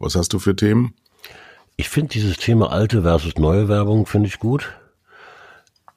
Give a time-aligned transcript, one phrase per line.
[0.00, 0.94] Was hast du für Themen?
[1.76, 4.72] Ich finde dieses Thema alte versus neue Werbung finde ich gut.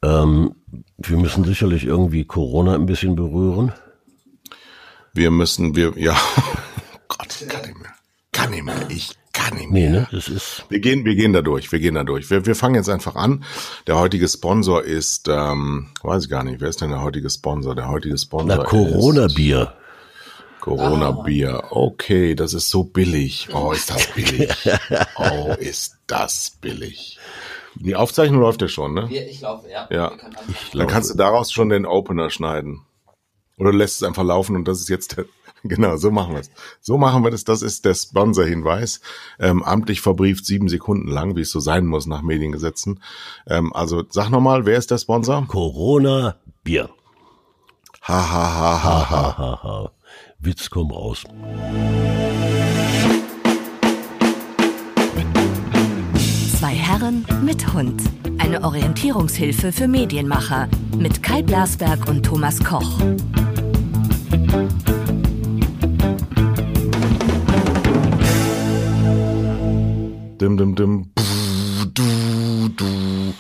[0.04, 0.56] Ähm,
[0.98, 3.72] wir müssen sicherlich irgendwie Corona ein bisschen berühren.
[5.14, 6.18] Wir müssen, wir, ja,
[7.08, 7.92] Gott, kann nicht mehr.
[8.34, 8.76] Kann nicht mehr.
[8.90, 9.90] Ich kann nicht mehr.
[9.90, 10.08] Nee, ne?
[10.12, 10.66] Das ist.
[10.68, 11.72] Wir gehen, wir gehen da durch.
[11.72, 12.30] Wir gehen da durch.
[12.30, 13.46] Wir, wir fangen jetzt einfach an.
[13.88, 17.74] Der heutige Sponsor ist, ähm, weiß ich gar nicht, wer ist denn der heutige Sponsor?
[17.74, 19.74] Der heutige Sponsor Na, Corona-Bier.
[20.64, 21.64] Corona-Bier.
[21.72, 23.50] Okay, das ist so billig.
[23.54, 24.50] Oh, ist das billig.
[25.18, 27.20] Oh, ist das billig.
[27.76, 29.10] Die Aufzeichnung läuft ja schon, ne?
[29.12, 29.88] Ich laufe, ja.
[29.92, 30.10] Ja.
[30.12, 32.86] Können Ich Dann kannst du daraus schon den Opener schneiden.
[33.58, 35.26] Oder lässt es einfach laufen und das ist jetzt der,
[35.64, 36.52] genau, so machen wir es.
[36.80, 37.44] So machen wir das.
[37.44, 39.02] Das ist der Sponsor-Hinweis.
[39.40, 43.02] Ähm, amtlich verbrieft sieben Sekunden lang, wie es so sein muss nach Mediengesetzen.
[43.48, 45.46] Ähm, also sag nochmal, wer ist der Sponsor?
[45.46, 46.90] Corona-Bier.
[48.08, 49.38] Ha, ha, ha, ha, ha.
[49.38, 49.92] Haha.
[50.46, 51.24] Witz komm raus.
[56.60, 58.02] Zwei Herren mit Hund.
[58.40, 63.00] Eine Orientierungshilfe für Medienmacher mit Kai Blasberg und Thomas Koch.
[70.42, 71.12] Dim, dim, dim.
[71.18, 73.34] Pff, Du, du.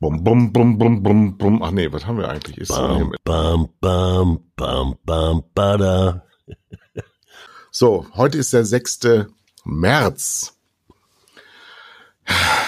[0.00, 1.62] Bum, bum, bum, bum, bum, bum.
[1.62, 2.58] Ach nee, was haben wir eigentlich?
[2.58, 6.22] Ist Bam, bam, bam, bam, bam, bada.
[7.80, 9.28] So, heute ist der 6.
[9.64, 10.52] März.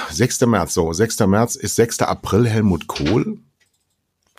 [0.08, 0.42] 6.
[0.42, 1.18] März, so, 6.
[1.26, 2.02] März ist 6.
[2.02, 3.42] April Helmut Kohl und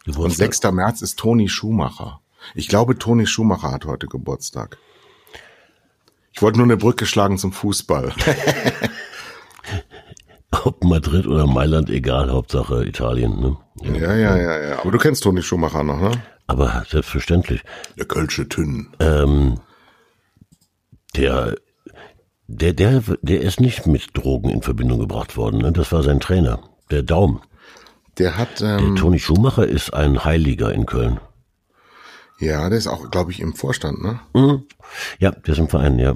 [0.05, 0.53] Geburtstag.
[0.53, 0.71] 6.
[0.71, 2.21] März ist Toni Schumacher.
[2.55, 4.77] Ich glaube, Toni Schumacher hat heute Geburtstag.
[6.31, 8.13] Ich wollte nur eine Brücke schlagen zum Fußball.
[10.63, 13.41] Ob Madrid oder Mailand, egal, Hauptsache Italien.
[13.41, 13.57] Ne?
[13.81, 13.91] Ja.
[13.91, 14.79] Ja, ja, ja, ja.
[14.79, 16.11] Aber du kennst Toni Schumacher noch, ne?
[16.47, 17.61] Aber selbstverständlich.
[17.97, 18.95] Der Kölsche Tünn.
[19.01, 19.59] Ähm,
[21.15, 21.55] der,
[22.47, 25.59] der, der, der ist nicht mit Drogen in Verbindung gebracht worden.
[25.61, 25.71] Ne?
[25.71, 27.41] Das war sein Trainer, der Daum.
[28.17, 31.19] Der hat, Der ähm, Toni Schumacher ist ein Heiliger in Köln.
[32.39, 34.19] ja, der ist auch, glaube ich, im Vorstand, ne?
[34.33, 34.63] Mhm.
[35.19, 36.15] Ja, der ist im Verein, ja.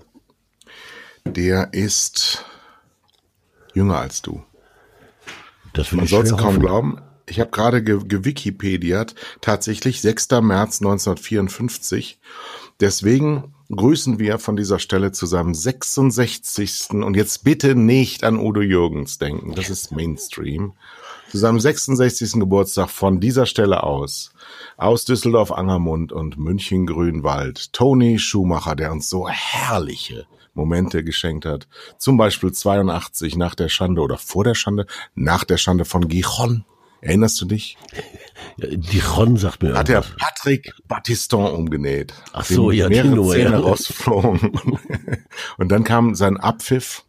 [1.25, 2.43] Der ist
[3.73, 4.43] jünger als du.
[5.73, 6.59] Das will Man ich soll es kaum hoffen.
[6.59, 7.01] glauben.
[7.27, 10.29] Ich habe gerade ge gewikipediert, tatsächlich 6.
[10.41, 12.19] März 1954.
[12.79, 16.91] Deswegen grüßen wir von dieser Stelle zu seinem 66.
[16.91, 20.73] Und jetzt bitte nicht an Udo Jürgens denken, das ist Mainstream.
[21.31, 22.33] Zu seinem 66.
[22.33, 24.31] Geburtstag von dieser Stelle aus,
[24.77, 31.67] aus Düsseldorf-Angermund und München-Grünwald, Toni Schumacher, der uns so herrliche Momente geschenkt hat.
[31.97, 36.65] Zum Beispiel 82 nach der Schande oder vor der Schande, nach der Schande von Gijon.
[37.01, 37.77] Erinnerst du dich?
[38.57, 40.17] Ja, Dijon sagt mir Hat er irgendwas.
[40.17, 42.13] Patrick Battiston umgenäht.
[42.33, 43.59] Ach so, ja, Dino, Zähne ja.
[43.59, 44.51] rausflogen.
[45.57, 47.03] Und dann kam sein Abpfiff.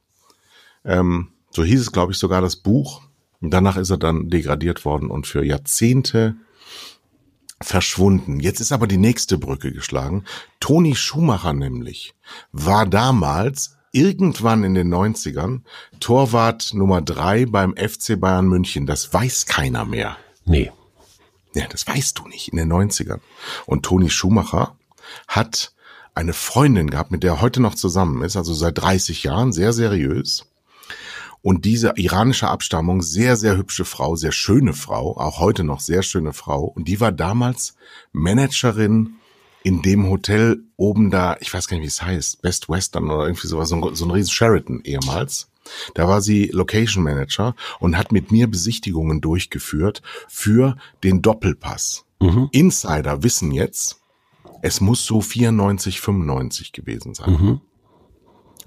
[0.84, 3.02] Ähm, so hieß es, glaube ich, sogar das Buch.
[3.40, 6.36] Und danach ist er dann degradiert worden und für Jahrzehnte
[7.60, 8.40] verschwunden.
[8.40, 10.24] Jetzt ist aber die nächste Brücke geschlagen.
[10.60, 12.14] Toni Schumacher nämlich
[12.52, 15.62] war damals irgendwann in den 90ern
[16.00, 18.86] Torwart Nummer drei beim FC Bayern München.
[18.86, 20.16] Das weiß keiner mehr.
[20.44, 20.72] Nee.
[21.54, 23.20] Ja, das weißt du nicht, in den 90ern.
[23.64, 24.76] Und Toni Schumacher
[25.26, 25.72] hat
[26.14, 29.72] eine Freundin gehabt, mit der er heute noch zusammen ist, also seit 30 Jahren, sehr
[29.72, 30.46] seriös.
[31.42, 36.02] Und diese iranische Abstammung, sehr, sehr hübsche Frau, sehr schöne Frau, auch heute noch sehr
[36.02, 36.64] schöne Frau.
[36.64, 37.76] Und die war damals
[38.12, 39.14] Managerin
[39.66, 43.26] in dem Hotel oben da, ich weiß gar nicht, wie es heißt, Best Western oder
[43.26, 45.50] irgendwie sowas, so ein, so ein riesen Sheraton ehemals.
[45.94, 52.04] Da war sie Location Manager und hat mit mir Besichtigungen durchgeführt für den Doppelpass.
[52.52, 54.00] Insider wissen jetzt,
[54.62, 57.34] es muss so 94, 95 gewesen sein.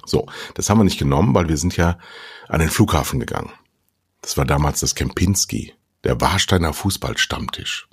[0.06, 1.98] So, das haben wir nicht genommen, weil wir sind ja
[2.50, 3.54] an den Flughafen gegangen.
[4.22, 5.74] Das war damals das Kempinski,
[6.04, 7.89] der Warsteiner Fußballstammtisch.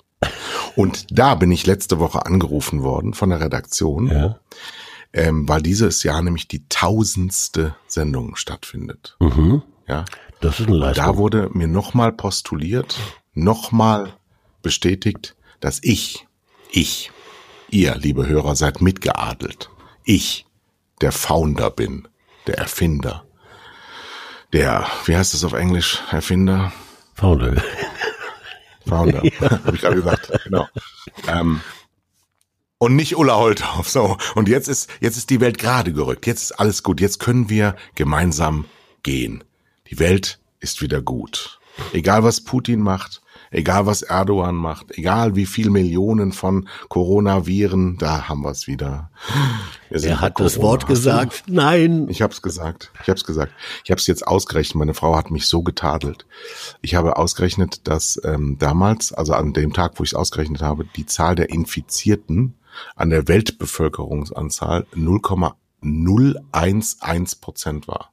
[0.75, 4.39] Und da bin ich letzte Woche angerufen worden von der Redaktion, Ja.
[5.13, 9.15] ähm, weil dieses Jahr nämlich die tausendste Sendung stattfindet.
[9.19, 9.63] Mhm.
[9.87, 10.05] Ja,
[10.41, 11.05] Das ist eine Leistung.
[11.05, 12.97] da wurde mir nochmal postuliert,
[13.33, 14.13] nochmal
[14.61, 16.27] bestätigt, dass ich,
[16.71, 17.11] ich,
[17.69, 19.69] ihr, liebe Hörer, seid mitgeadelt.
[20.03, 20.45] Ich,
[21.01, 22.07] der Founder bin,
[22.47, 23.23] der Erfinder.
[24.53, 26.71] Der, wie heißt es auf Englisch, Erfinder?
[27.13, 27.61] Faule.
[28.87, 30.67] Founder, habe ich gerade gesagt, genau.
[31.27, 31.61] Ähm,
[32.79, 33.89] und nicht Ulla Holthoff.
[33.89, 36.27] So, und jetzt ist, jetzt ist die Welt gerade gerückt.
[36.27, 37.01] Jetzt ist alles gut.
[37.01, 38.65] Jetzt können wir gemeinsam
[39.03, 39.43] gehen.
[39.89, 41.59] Die Welt ist wieder gut.
[41.93, 43.21] Egal was Putin macht,
[43.51, 49.09] Egal was Erdogan macht, egal wie viel Millionen von Coronaviren, da haben wir es wieder.
[49.89, 51.43] Wir er hat das Wort gesagt.
[51.47, 52.07] Nein.
[52.09, 52.91] Ich habe es gesagt.
[53.01, 53.53] Ich habe es gesagt.
[53.83, 54.75] Ich habe es jetzt ausgerechnet.
[54.75, 56.25] Meine Frau hat mich so getadelt.
[56.81, 60.85] Ich habe ausgerechnet, dass ähm, damals, also an dem Tag, wo ich es ausgerechnet habe,
[60.95, 62.55] die Zahl der Infizierten
[62.95, 68.11] an der Weltbevölkerungsanzahl 0,011 Prozent war.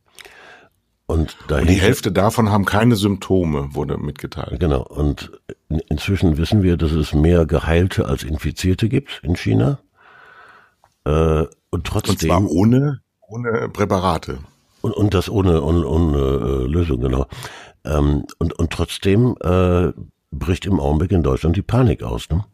[1.06, 4.59] Und, und, die Hälfte davon haben keine Symptome, wurde mitgeteilt.
[4.59, 4.83] Genau.
[4.83, 5.33] Und
[5.89, 9.81] inzwischen wissen wir, dass es mehr Geheilte als Infizierte gibt in China.
[11.05, 12.15] Äh, und trotzdem.
[12.15, 14.39] Und zwar ohne, ohne Präparate.
[14.81, 17.27] Und, und das ohne, ohne, ohne äh, Lösung, genau.
[17.85, 19.93] Ähm, und, und trotzdem äh,
[20.31, 22.31] bricht im Augenblick in Deutschland die Panik aus.
[22.31, 22.45] Ne?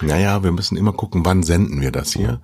[0.00, 2.40] Naja, wir müssen immer gucken, wann senden wir das hier.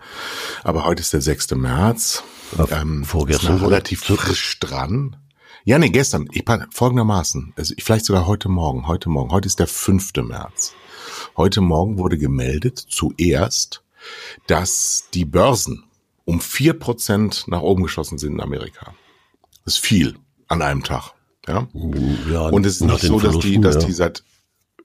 [0.64, 1.52] Aber heute ist der 6.
[1.52, 2.24] März.
[2.70, 3.58] Ähm, Vorgestern.
[3.58, 5.16] relativ frisch dran.
[5.64, 6.28] Ja, nee, gestern.
[6.32, 7.54] Ich, folgendermaßen.
[7.56, 8.86] Also vielleicht sogar heute Morgen.
[8.86, 9.30] Heute Morgen.
[9.30, 10.12] Heute ist der 5.
[10.22, 10.74] März.
[11.36, 13.82] Heute Morgen wurde gemeldet, zuerst,
[14.46, 15.84] dass die Börsen
[16.24, 18.94] um vier Prozent nach oben geschossen sind in Amerika.
[19.64, 20.16] Das ist viel
[20.48, 21.12] an einem Tag.
[21.46, 21.66] Ja.
[22.30, 24.22] ja Und es ist nicht so, dass die, dass die seit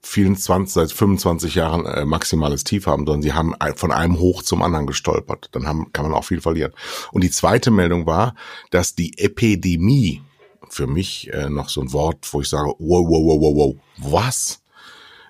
[0.01, 4.43] vielen 20, seit 25 Jahren äh, maximales Tief haben, sondern sie haben von einem Hoch
[4.43, 5.49] zum anderen gestolpert.
[5.51, 6.73] Dann haben, kann man auch viel verlieren.
[7.11, 8.35] Und die zweite Meldung war,
[8.71, 10.21] dass die Epidemie,
[10.69, 13.75] für mich äh, noch so ein Wort, wo ich sage, wow, wow, wow, wow, wow,
[13.97, 14.61] was?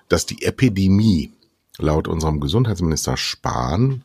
[0.08, 1.32] Dass die Epidemie
[1.78, 4.04] laut unserem Gesundheitsminister Spahn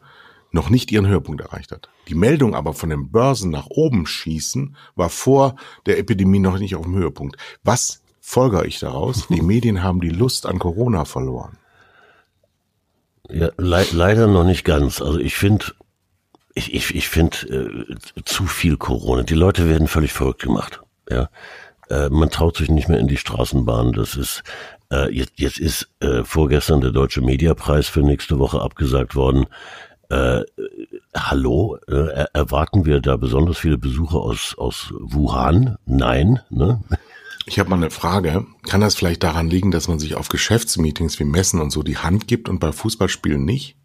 [0.51, 1.89] noch nicht ihren Höhepunkt erreicht hat.
[2.07, 6.75] Die Meldung aber von den Börsen nach oben schießen war vor der Epidemie noch nicht
[6.75, 7.35] auf dem Höhepunkt.
[7.63, 11.57] Was folgere ich daraus, die Medien haben die Lust an Corona verloren.
[13.29, 15.01] Ja, le leider noch nicht ganz.
[15.01, 15.65] Also ich finde,
[16.53, 19.23] ich, ich, ich finde äh, zu viel Corona.
[19.23, 20.81] Die Leute werden völlig verrückt gemacht.
[21.09, 21.29] Ja,
[21.89, 23.93] äh, man traut sich nicht mehr in die Straßenbahn.
[23.93, 24.43] Das ist
[24.91, 29.45] äh, jetzt, jetzt ist äh, vorgestern der Deutsche Mediapreis für nächste Woche abgesagt worden.
[30.09, 30.41] Äh,
[31.15, 35.77] hallo, äh, erwarten wir da besonders viele Besucher aus aus Wuhan?
[35.85, 36.83] Nein, ne?
[37.45, 38.45] Ich habe mal eine Frage.
[38.63, 41.97] Kann das vielleicht daran liegen, dass man sich auf Geschäftsmeetings wie Messen und so die
[41.97, 43.77] Hand gibt und bei Fußballspielen nicht?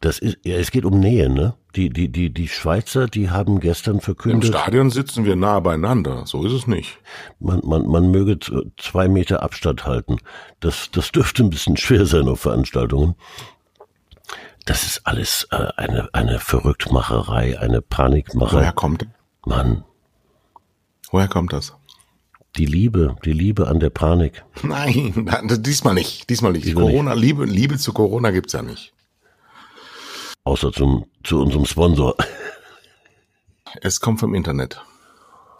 [0.00, 1.54] Das ist, ja, es geht um Nähe, ne?
[1.74, 4.44] Die, die, die, die Schweizer, die haben gestern verkündet.
[4.44, 6.24] Im Stadion sitzen wir nah beieinander.
[6.24, 6.98] So ist es nicht.
[7.40, 8.38] Man, man, man möge
[8.76, 10.18] zwei Meter Abstand halten.
[10.60, 13.16] Das, das dürfte ein bisschen schwer sein auf Veranstaltungen.
[14.64, 18.56] Das ist alles äh, eine, eine Verrücktmacherei, eine Panikmache.
[18.56, 19.06] Woher kommt?
[19.44, 19.84] Mann.
[21.10, 21.77] Woher kommt das?
[22.58, 24.44] Die Liebe, die Liebe an der Panik.
[24.64, 25.28] Nein,
[25.60, 26.66] diesmal nicht, diesmal nicht.
[26.66, 27.22] Diesmal Corona, nicht.
[27.22, 28.92] Liebe, Liebe zu Corona gibt's ja nicht.
[30.42, 32.16] Außer zum, zu unserem Sponsor.
[33.80, 34.82] Es kommt vom Internet.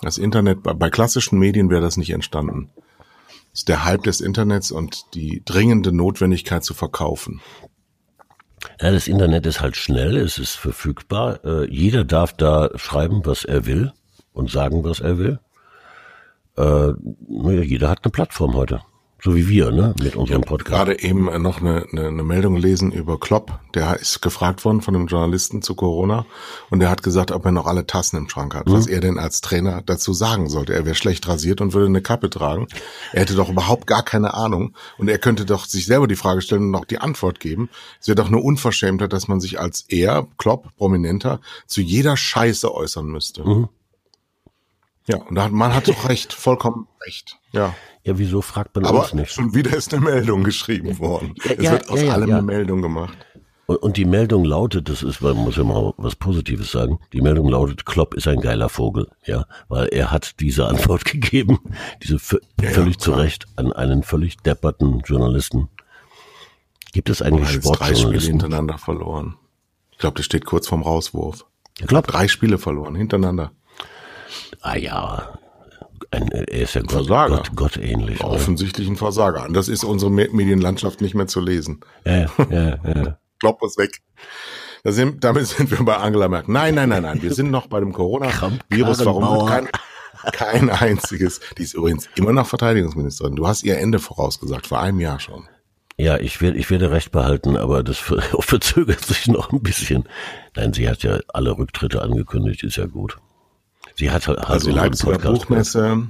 [0.02, 2.70] Das Internet, bei klassischen Medien wäre das nicht entstanden.
[3.52, 7.40] Das ist der Hype des Internets und die dringende Notwendigkeit zu verkaufen.
[8.80, 11.44] Ja, das Internet ist halt schnell, es ist verfügbar.
[11.44, 13.92] Äh, jeder darf da schreiben, was er will
[14.32, 15.38] und sagen, was er will
[16.58, 16.94] äh,
[17.64, 18.82] jeder hat eine Plattform heute.
[19.20, 20.70] So wie wir, ne, mit unserem Podcast.
[20.70, 23.58] Gerade eben noch eine, eine, eine Meldung gelesen über Klopp.
[23.74, 26.24] Der ist gefragt worden von einem Journalisten zu Corona
[26.70, 28.68] und der hat gesagt, ob er noch alle Tassen im Schrank hat.
[28.68, 28.74] Mhm.
[28.74, 30.72] Was er denn als Trainer dazu sagen sollte.
[30.72, 32.68] Er wäre schlecht rasiert und würde eine Kappe tragen.
[33.12, 36.40] Er hätte doch überhaupt gar keine Ahnung und er könnte doch sich selber die Frage
[36.40, 37.70] stellen und auch die Antwort geben.
[38.00, 42.72] Es wäre doch eine Unverschämtheit, dass man sich als er, Klopp, Prominenter, zu jeder Scheiße
[42.72, 43.42] äußern müsste.
[43.42, 43.68] Mhm.
[45.08, 47.38] Ja, und man hat doch recht, vollkommen recht.
[47.52, 47.74] Ja.
[48.04, 49.32] Ja, wieso fragt man Aber uns nicht?
[49.32, 51.34] schon wieder ist eine Meldung geschrieben worden.
[51.44, 53.18] Ja, es ja, wird aus ja, allem eine Meldung gemacht.
[53.66, 57.20] Und, und, die Meldung lautet, das ist, man muss ja mal was Positives sagen, die
[57.20, 61.58] Meldung lautet, Klopp ist ein geiler Vogel, ja, weil er hat diese Antwort gegeben,
[62.02, 65.68] diese völlig zu Recht an einen völlig depperten Journalisten.
[66.92, 68.08] Gibt es eigentlich Sportjournalisten?
[68.08, 69.36] drei Spiele hintereinander verloren.
[69.92, 71.44] Ich glaube, das steht kurz vorm Rauswurf.
[71.78, 73.52] Ich glaube, drei Spiele verloren hintereinander.
[74.60, 75.38] Ah ja,
[76.10, 77.36] ein, er ist ja Gott, Versager.
[77.36, 78.22] Gott, Gott ähnlich.
[78.22, 79.44] Offensichtlich ein Versager.
[79.44, 81.80] Und das ist unsere Medienlandschaft nicht mehr zu lesen.
[82.04, 83.18] Ja, ja, ja.
[83.40, 84.00] Klopp ist weg.
[84.84, 86.52] Sind, damit sind wir bei Angela Merkel.
[86.52, 87.22] Nein, nein, nein, nein.
[87.22, 89.04] Wir sind noch bei dem Corona-Virus.
[89.04, 89.68] Warum kein,
[90.32, 91.40] kein einziges?
[91.58, 93.36] Die ist übrigens immer noch Verteidigungsministerin.
[93.36, 95.46] Du hast ihr Ende vorausgesagt, vor einem Jahr schon.
[96.00, 97.98] Ja, ich werde, ich werde recht behalten, aber das
[98.40, 100.08] verzögert sich noch ein bisschen.
[100.54, 103.18] Nein, sie hat ja alle Rücktritte angekündigt, ist ja gut.
[103.98, 106.06] Sie hat halt also die Leipziger Buchmesse,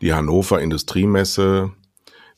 [0.00, 1.70] die Hannover Industriemesse,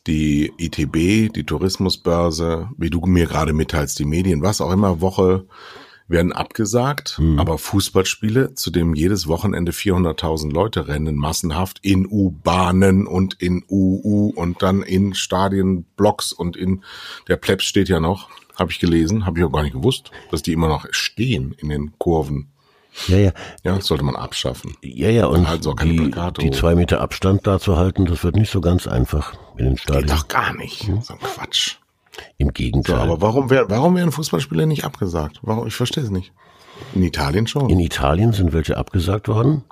[0.09, 5.47] die ITB, die Tourismusbörse, wie du mir gerade mitteilst, die Medien, was auch immer, Woche,
[6.09, 7.39] werden abgesagt, Mhm.
[7.39, 14.33] aber Fußballspiele, zu dem jedes Wochenende 400.000 Leute rennen, massenhaft in U-Bahnen und in UU
[14.35, 16.83] und dann in Stadienblocks und in
[17.29, 20.43] der Plebs steht ja noch, habe ich gelesen, habe ich auch gar nicht gewusst, dass
[20.43, 22.49] die immer noch stehen in den Kurven.
[23.09, 23.33] Ja, ja.
[23.65, 24.77] Ja, das sollte man abschaffen.
[24.83, 26.11] Ja, ja, und auch keine die,
[26.43, 29.75] die zwei Meter Abstand da zu halten, das wird nicht so ganz einfach in den
[29.75, 30.07] Geht Stadien.
[30.09, 30.91] doch gar nicht.
[31.01, 31.77] So ein Quatsch.
[32.37, 32.97] Im So, Gegenteil.
[32.99, 35.39] aber warum, wär, warum werden Fußballspiele nicht abgesagt?
[35.43, 35.67] Warum?
[35.67, 36.33] Ich verstehe es nicht.
[36.95, 37.71] In Italien schon.
[37.71, 39.65] In Italien sind welche abgesagt worden.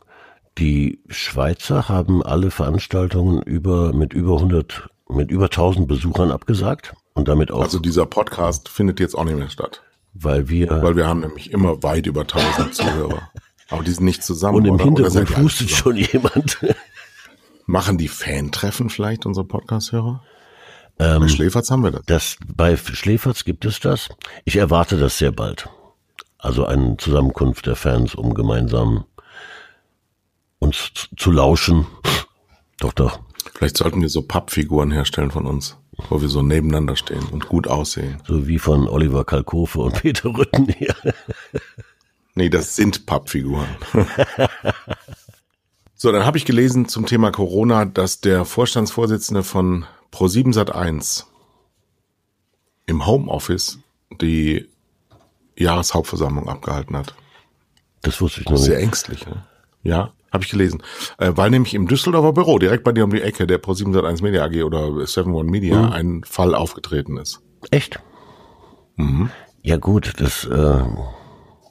[0.59, 6.95] Die Schweizer haben alle Veranstaltungen über, mit über 100, mit über 1000 Besuchern abgesagt.
[7.15, 9.83] Und damit auch, also dieser Podcast findet jetzt auch nicht mehr statt.
[10.12, 13.31] Weil wir, Weil wir haben nämlich immer weit über 1000 Zuhörer.
[13.69, 14.57] Aber die sind nicht zusammen.
[14.59, 14.85] und im oder?
[14.87, 16.59] Oder Hintergrund alle hustet schon jemand.
[17.67, 20.25] Machen die Fan-Treffen vielleicht unsere Podcast-Hörer?
[20.99, 22.02] Ähm, Bei Schläferz haben wir das.
[22.07, 24.09] Das, bei Schläferz gibt es das.
[24.45, 25.69] Ich erwarte das sehr bald.
[26.37, 29.05] Also eine Zusammenkunft der Fans, um gemeinsam
[30.59, 31.87] uns zu, zu lauschen.
[32.81, 33.21] Doch, doch.
[33.55, 35.76] Vielleicht sollten wir so Pappfiguren herstellen von uns,
[36.09, 38.23] wo wir so nebeneinander stehen und gut aussehen.
[38.26, 40.95] So wie von Oliver Kalkofe und Peter Rütten hier.
[42.35, 43.69] Nee, das sind Pappfiguren.
[45.95, 51.25] so, dann habe ich gelesen zum Thema Corona, dass der Vorstandsvorsitzende von Pro7 Sat1
[52.87, 53.78] im Homeoffice
[54.21, 54.69] die
[55.57, 57.14] Jahreshauptversammlung abgehalten hat.
[58.02, 58.87] Das wusste ich noch Sehr nicht.
[58.87, 59.45] ängstlich, ne?
[59.83, 60.83] Ja, habe ich gelesen.
[61.19, 64.23] Äh, weil nämlich im Düsseldorfer Büro, direkt bei dir um die Ecke, der Pro7 Sat1
[64.23, 67.41] Media AG oder 7 One Media, ein Fall aufgetreten ist.
[67.71, 68.01] Echt?
[69.63, 70.85] Ja gut, das äh,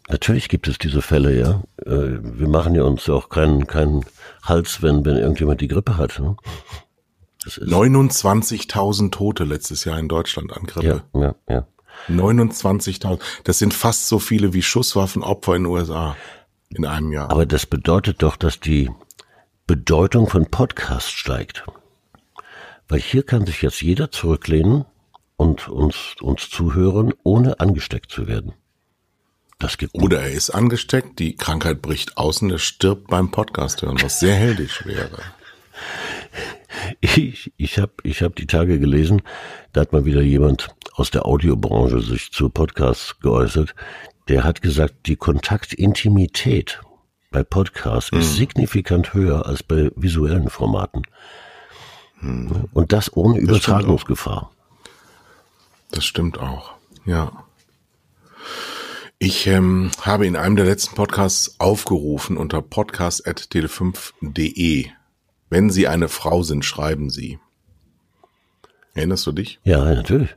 [0.10, 1.64] natürlich gibt es diese Fälle, ja.
[1.86, 4.06] Äh, wir machen ja uns ja auch keinen keinen
[4.44, 6.20] Hals, wenn wenn irgendjemand die Grippe hat.
[6.20, 6.36] Ne?
[7.44, 11.04] Das ist 29.000 Tote letztes Jahr in Deutschland an Grippe.
[11.14, 11.68] ja, ja, ja.
[12.08, 13.20] 29.000.
[13.44, 16.16] Das sind fast so viele wie Schusswaffenopfer in den USA
[16.70, 17.32] in einem Jahr.
[17.32, 18.90] Aber das bedeutet doch, dass die
[19.68, 21.64] Bedeutung von Podcast steigt.
[22.88, 24.86] Weil hier kann sich jetzt jeder zurücklehnen
[25.36, 28.54] und uns, uns zuhören, ohne angesteckt zu werden.
[29.60, 33.82] Das gibt Oder er ist angesteckt, die Krankheit bricht aus und er stirbt beim Podcast
[33.82, 35.22] hören, was sehr heldisch wäre.
[37.02, 39.22] Ich, ich habe ich hab die Tage gelesen,
[39.74, 43.76] da hat mal wieder jemand aus der Audiobranche sich zu Podcasts geäußert.
[44.30, 46.82] Der hat gesagt, die Kontaktintimität
[47.32, 51.02] bei Podcasts ist signifikant höher als bei visuellen Formaten.
[52.22, 53.40] Und das ohne.
[53.40, 54.52] Übertragungsgefahr.
[55.92, 56.74] Das stimmt auch.
[57.06, 57.32] Ja.
[59.18, 64.90] Ich ähm, habe in einem der letzten Podcasts aufgerufen unter podcast.tele5.de.
[65.50, 67.40] Wenn Sie eine Frau sind, schreiben Sie.
[68.94, 69.60] Erinnerst du dich?
[69.64, 70.36] Ja, natürlich.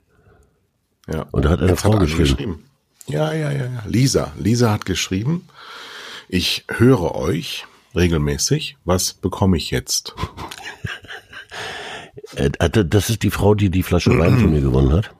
[1.13, 1.27] Ja.
[1.31, 2.65] Und da hat eine Jetzt Frau eine geschrieben.
[3.07, 3.83] Ja, ja, ja, ja.
[3.87, 4.33] Lisa.
[4.39, 5.49] Lisa hat geschrieben,
[6.29, 8.77] ich höre euch regelmäßig.
[8.85, 10.15] Was bekomme ich jetzt?
[12.35, 12.51] Äh,
[12.87, 15.15] Das ist die Frau, die die Flasche Wein von mir gewonnen hat.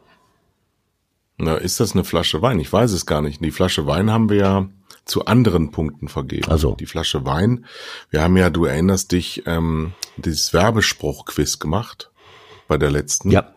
[1.37, 2.59] Na, ist das eine Flasche Wein?
[2.59, 3.45] Ich weiß es gar nicht.
[3.45, 4.69] Die Flasche Wein haben wir ja
[5.05, 6.51] zu anderen Punkten vergeben.
[6.51, 6.75] Also.
[6.77, 7.67] Die Flasche Wein.
[8.11, 12.11] Wir haben ja, du erinnerst dich, ähm, dieses Werbespruch-Quiz gemacht
[12.69, 13.31] bei der letzten.
[13.31, 13.55] Ja,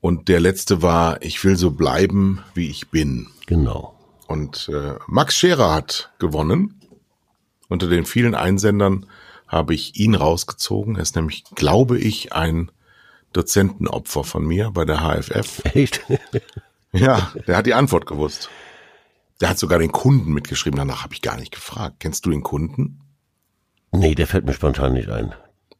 [0.00, 3.28] Und der letzte war, ich will so bleiben, wie ich bin.
[3.46, 3.94] genau.
[4.26, 6.80] Und äh, Max Scherer hat gewonnen.
[7.68, 9.06] Unter den vielen Einsendern
[9.48, 10.94] habe ich ihn rausgezogen.
[10.94, 12.70] Er ist nämlich, glaube ich, ein
[13.32, 15.62] Dozentenopfer von mir bei der HFF.
[15.74, 16.02] Echt?
[16.92, 18.50] Ja, der hat die Antwort gewusst.
[19.40, 20.76] Der hat sogar den Kunden mitgeschrieben.
[20.76, 22.00] Danach habe ich gar nicht gefragt.
[22.00, 23.00] Kennst du den Kunden?
[23.92, 25.32] Nee, der fällt mir spontan nicht ein.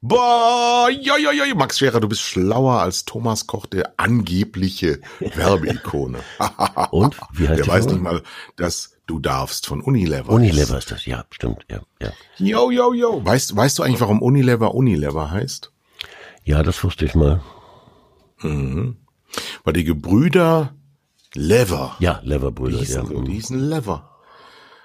[0.03, 6.21] Boah, ja, ja, ja, Max Scherer, du bist schlauer als Thomas Koch, der angebliche Werbeikone.
[6.91, 7.17] Und?
[7.35, 8.23] Wie heißt der weiß nicht mal,
[8.57, 10.31] dass du darfst von Unilever.
[10.33, 12.13] Unilever ist das, ja, stimmt, ja, ja.
[12.39, 13.23] Yo, yo, yo.
[13.25, 15.71] Weißt, weißt du eigentlich, warum Unilever Unilever heißt?
[16.45, 17.43] Ja, das wusste ich mal.
[18.43, 20.75] Weil die Gebrüder
[21.35, 23.07] Lever, Ja, Leverbrüder, die hießen, ja.
[23.07, 24.19] so, die hießen Lever.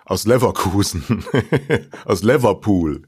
[0.06, 1.24] Aus Leverkusen,
[2.06, 3.08] aus Liverpool.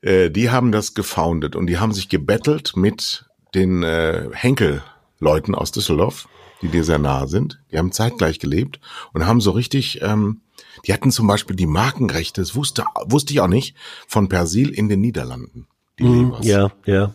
[0.00, 5.72] Äh, die haben das gefoundet und die haben sich gebettelt mit den äh, Henkel-Leuten aus
[5.72, 6.28] Düsseldorf,
[6.62, 7.60] die dir sehr nahe sind.
[7.70, 8.80] Die haben zeitgleich gelebt
[9.12, 10.40] und haben so richtig, ähm,
[10.86, 14.88] die hatten zum Beispiel die Markenrechte, das wusste, wusste ich auch nicht, von Persil in
[14.88, 15.66] den Niederlanden.
[15.98, 16.40] Die Levers.
[16.40, 17.14] Hm, Ja, ja,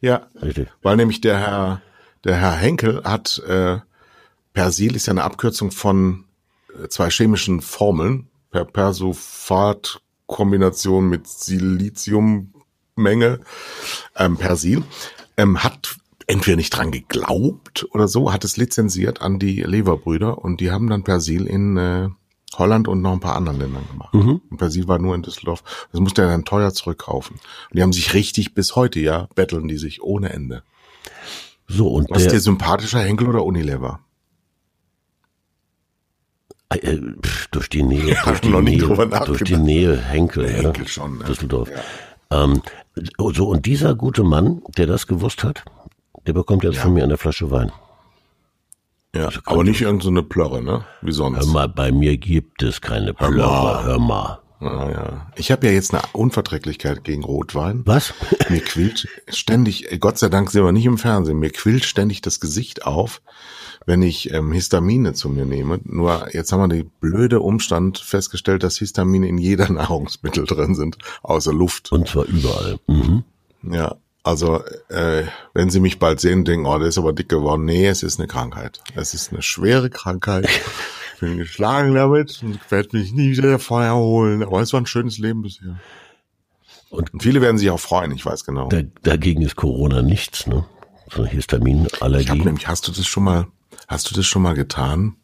[0.00, 0.26] ja.
[0.40, 0.68] richtig.
[0.82, 1.82] Weil nämlich der Herr,
[2.24, 3.78] der Herr Henkel hat, äh,
[4.54, 6.24] Persil ist ja eine Abkürzung von
[6.82, 13.40] äh, zwei chemischen Formeln, per Persophat Kombination mit Siliziummenge,
[14.16, 14.82] ähm, Persil,
[15.36, 20.60] ähm, hat entweder nicht dran geglaubt oder so, hat es lizenziert an die Leverbrüder und
[20.60, 22.08] die haben dann Persil in äh,
[22.58, 24.14] Holland und noch ein paar anderen Ländern gemacht.
[24.14, 24.40] Mhm.
[24.50, 25.62] Und Persil war nur in Düsseldorf.
[25.92, 27.36] Das musste er dann teuer zurückkaufen.
[27.36, 30.62] Und die haben sich richtig bis heute, ja, betteln die sich ohne Ende.
[31.68, 34.00] So, und Was der, ist dir sympathischer, Henkel oder Unilever?
[36.70, 37.00] Äh, äh
[37.50, 38.78] durch die Nähe, durch die Nähe,
[39.26, 41.24] durch die Nähe Henkel, Henkel ja, schon, ne?
[41.24, 41.70] Düsseldorf.
[42.30, 42.44] Ja.
[42.44, 42.62] Ähm,
[43.18, 45.64] so, und dieser gute Mann, der das gewusst hat,
[46.26, 46.82] der bekommt jetzt ja.
[46.82, 47.70] von mir eine Flasche Wein.
[49.14, 50.84] Ja, also aber nicht irgendeine so Plörre, ne?
[51.02, 51.38] Wie sonst.
[51.38, 54.40] Hör mal, bei mir gibt es keine Plörre, hör mal.
[54.60, 55.26] Ah, ja.
[55.36, 57.82] Ich habe ja jetzt eine Unverträglichkeit gegen Rotwein.
[57.84, 58.14] Was?
[58.48, 62.40] Mir quillt ständig, Gott sei Dank sind wir nicht im Fernsehen, mir quillt ständig das
[62.40, 63.20] Gesicht auf,
[63.86, 65.80] wenn ich ähm, Histamine zu mir nehme.
[65.84, 70.98] Nur jetzt haben wir den blöde Umstand festgestellt, dass Histamine in jeder Nahrungsmittel drin sind,
[71.22, 71.92] außer Luft.
[71.92, 72.78] Und zwar überall.
[72.88, 73.24] Mhm.
[73.62, 75.22] Ja, also äh,
[75.54, 77.64] wenn Sie mich bald sehen, denken, oh, der ist aber dick geworden.
[77.64, 78.80] Nee, es ist eine Krankheit.
[78.96, 80.48] Es ist eine schwere Krankheit.
[81.14, 84.42] Ich bin geschlagen damit und werde mich nie wieder davon erholen.
[84.42, 85.80] Aber es war ein schönes Leben bisher.
[86.90, 88.68] Und, und viele werden sich auch freuen, ich weiß genau.
[88.68, 90.66] Da, dagegen ist Corona nichts, ne?
[91.10, 92.24] So eine Histaminallergie.
[92.24, 93.46] Ich hab nämlich, hast du das schon mal,
[93.88, 95.16] hast du das schon mal getan?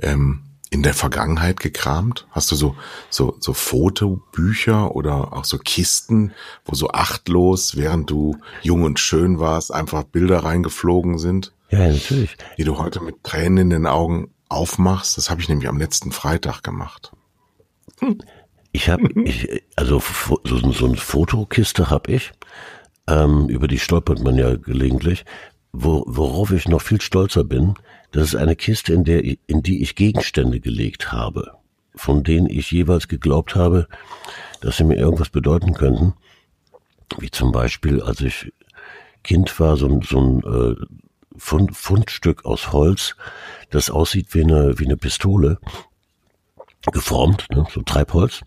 [0.00, 2.26] Ähm, in der Vergangenheit gekramt?
[2.30, 2.76] Hast du so,
[3.10, 6.32] so, so Fotobücher oder auch so Kisten,
[6.64, 11.52] wo so achtlos, während du jung und schön warst, einfach Bilder reingeflogen sind?
[11.70, 12.36] Ja, natürlich.
[12.56, 15.16] Die du heute mit Tränen in den Augen aufmachst.
[15.16, 17.12] Das habe ich nämlich am letzten Freitag gemacht.
[17.98, 18.18] Hm.
[18.72, 20.00] Ich habe, ich, also
[20.44, 22.32] so, so eine Fotokiste habe ich.
[23.08, 25.24] Ähm, über die stolpert man ja gelegentlich.
[25.72, 27.74] Wo, worauf ich noch viel stolzer bin,
[28.10, 31.52] das ist eine Kiste, in der, in die ich Gegenstände gelegt habe,
[31.94, 33.86] von denen ich jeweils geglaubt habe,
[34.60, 36.14] dass sie mir irgendwas bedeuten könnten.
[37.18, 38.52] Wie zum Beispiel, als ich
[39.22, 40.74] Kind war, so, ein so ein äh,
[41.36, 43.16] Fund, Fundstück aus Holz,
[43.70, 45.58] das aussieht wie eine, wie eine Pistole,
[46.92, 48.40] geformt, ne, so Treibholz,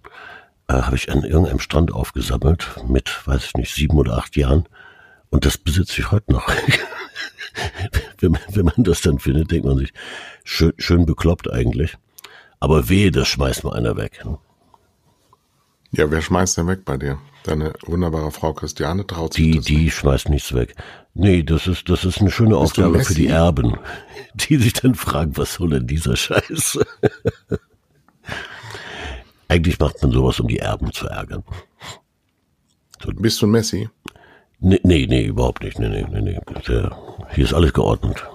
[0.68, 4.68] äh, habe ich an irgendeinem Strand aufgesammelt mit, weiß ich nicht, sieben oder acht Jahren.
[5.30, 6.48] Und das besitze ich heute noch.
[8.20, 9.94] wenn, wenn man das dann findet, denkt man sich,
[10.44, 11.98] schön, schön bekloppt eigentlich.
[12.60, 14.24] Aber weh, das schmeißt mal einer weg.
[15.92, 17.20] Ja, wer schmeißt denn weg bei dir?
[17.44, 19.96] Deine wunderbare Frau Christiane traut sich Die, das die nicht.
[19.96, 20.76] schmeißt nichts weg.
[21.14, 23.78] Nee, das ist, das ist eine schöne Bist Aufgabe für die Erben,
[24.34, 26.80] die sich dann fragen, was soll denn dieser Scheiß?
[29.50, 31.44] Eigentlich macht man sowas, um die Erben zu ärgern.
[33.04, 33.12] So.
[33.12, 33.90] Bist du Messi?
[34.66, 35.78] Nee, nee, nee, überhaupt nicht.
[35.78, 36.40] Nee, nee, nee, nee.
[37.32, 38.26] Hier ist alles geordnet.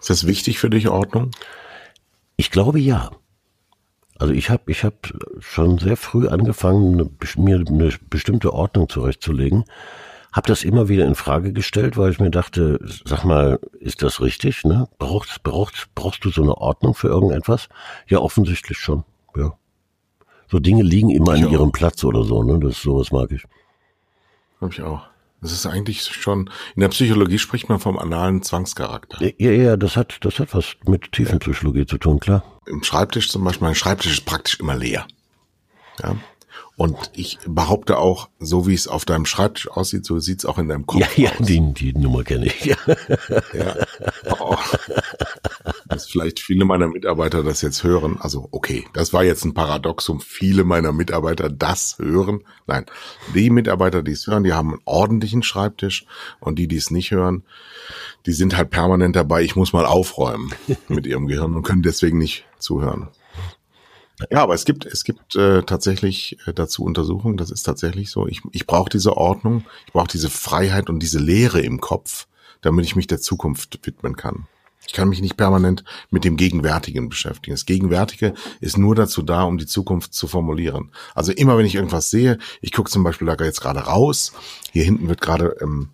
[0.00, 1.30] Ist das wichtig für dich, Ordnung?
[2.36, 3.10] Ich glaube ja.
[4.18, 9.64] Also ich habe ich hab schon sehr früh angefangen, mir eine bestimmte Ordnung zurechtzulegen.
[10.32, 14.22] Habe das immer wieder in Frage gestellt, weil ich mir dachte, sag mal, ist das
[14.22, 14.64] richtig?
[14.64, 14.88] Ne?
[14.98, 17.68] Brauchst, brauchst, brauchst du so eine Ordnung für irgendetwas?
[18.06, 19.04] Ja, offensichtlich schon.
[19.36, 19.52] Ja.
[20.48, 21.52] So Dinge liegen immer ich an auch.
[21.52, 22.42] ihrem Platz oder so.
[22.42, 22.58] Ne?
[22.58, 23.44] Das sowas mag ich.
[24.62, 25.06] Hab ich auch.
[25.40, 29.18] Das ist eigentlich schon, in der Psychologie spricht man vom analen Zwangscharakter.
[29.38, 31.86] Ja, ja, das hat, das hat was mit Tiefenpsychologie ja.
[31.86, 32.42] zu tun, klar.
[32.66, 35.06] Im Schreibtisch zum Beispiel, mein Schreibtisch ist praktisch immer leer.
[36.02, 36.16] Ja.
[36.76, 40.58] Und ich behaupte auch, so wie es auf deinem Schreibtisch aussieht, so sieht es auch
[40.58, 41.46] in deinem Kopf ja, ja, aus.
[41.46, 42.64] Die, die Nummer kenne ich.
[42.66, 42.76] Ja.
[43.54, 43.76] ja.
[44.38, 44.56] Oh.
[45.96, 48.18] Dass vielleicht viele meiner Mitarbeiter das jetzt hören.
[48.20, 50.20] Also okay, das war jetzt ein Paradoxum.
[50.20, 52.44] Viele meiner Mitarbeiter das hören.
[52.66, 52.84] Nein,
[53.34, 56.04] die Mitarbeiter, die es hören, die haben einen ordentlichen Schreibtisch
[56.38, 57.44] und die, die es nicht hören,
[58.26, 59.42] die sind halt permanent dabei.
[59.42, 60.52] Ich muss mal aufräumen
[60.88, 63.08] mit ihrem Gehirn und können deswegen nicht zuhören.
[64.30, 67.38] Ja, aber es gibt es gibt äh, tatsächlich äh, dazu Untersuchungen.
[67.38, 68.26] Das ist tatsächlich so.
[68.26, 72.26] Ich ich brauche diese Ordnung, ich brauche diese Freiheit und diese Leere im Kopf,
[72.60, 74.46] damit ich mich der Zukunft widmen kann.
[74.86, 77.54] Ich kann mich nicht permanent mit dem Gegenwärtigen beschäftigen.
[77.54, 80.92] Das Gegenwärtige ist nur dazu da, um die Zukunft zu formulieren.
[81.14, 84.32] Also immer, wenn ich irgendwas sehe, ich gucke zum Beispiel da jetzt gerade raus.
[84.72, 85.88] Hier hinten wird gerade ähm,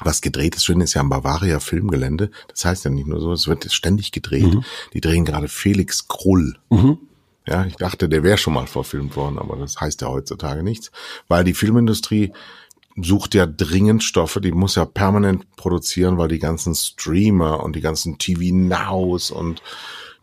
[0.00, 0.64] was gedreht ist.
[0.64, 2.30] Schön ist ja am Bavaria Filmgelände.
[2.48, 4.54] Das heißt ja nicht nur so, es wird ständig gedreht.
[4.54, 4.64] Mhm.
[4.92, 6.56] Die drehen gerade Felix Krull.
[6.70, 6.98] Mhm.
[7.46, 10.92] Ja, ich dachte, der wäre schon mal verfilmt worden, aber das heißt ja heutzutage nichts,
[11.26, 12.32] weil die Filmindustrie
[13.00, 17.80] sucht ja dringend Stoffe, die muss ja permanent produzieren, weil die ganzen Streamer und die
[17.80, 19.62] ganzen TV Nows und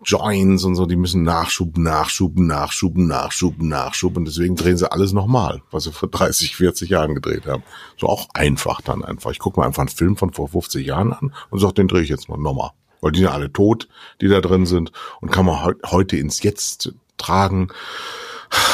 [0.05, 5.11] Joins und so, die müssen Nachschub, Nachschub, Nachschub, Nachschub, Nachschub und deswegen drehen sie alles
[5.11, 7.63] nochmal, was sie vor 30, 40 Jahren gedreht haben.
[7.97, 9.31] So auch einfach dann einfach.
[9.31, 12.01] Ich gucke mir einfach einen Film von vor 50 Jahren an und sag, den drehe
[12.01, 12.71] ich jetzt mal nochmal.
[13.01, 13.89] Weil die sind alle tot,
[14.21, 17.69] die da drin sind und kann man heute ins Jetzt tragen.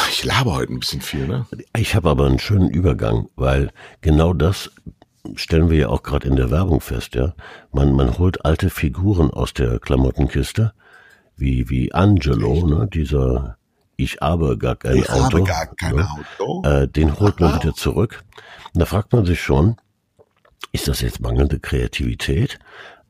[0.10, 1.46] Ich laber heute ein bisschen viel, ne?
[1.76, 4.72] Ich habe aber einen schönen Übergang, weil genau das
[5.36, 7.34] stellen wir ja auch gerade in der Werbung fest, ja.
[7.72, 10.74] Man, man holt alte Figuren aus der Klamottenkiste,
[11.36, 13.58] wie, wie Angelo, ne, dieser
[13.98, 15.24] Ich habe gar kein ich Auto.
[15.24, 16.08] habe gar kein ne,
[16.40, 16.64] Auto.
[16.68, 18.24] Äh, den holt man wieder zurück.
[18.74, 19.76] Und da fragt man sich schon,
[20.72, 22.60] ist das jetzt mangelnde Kreativität?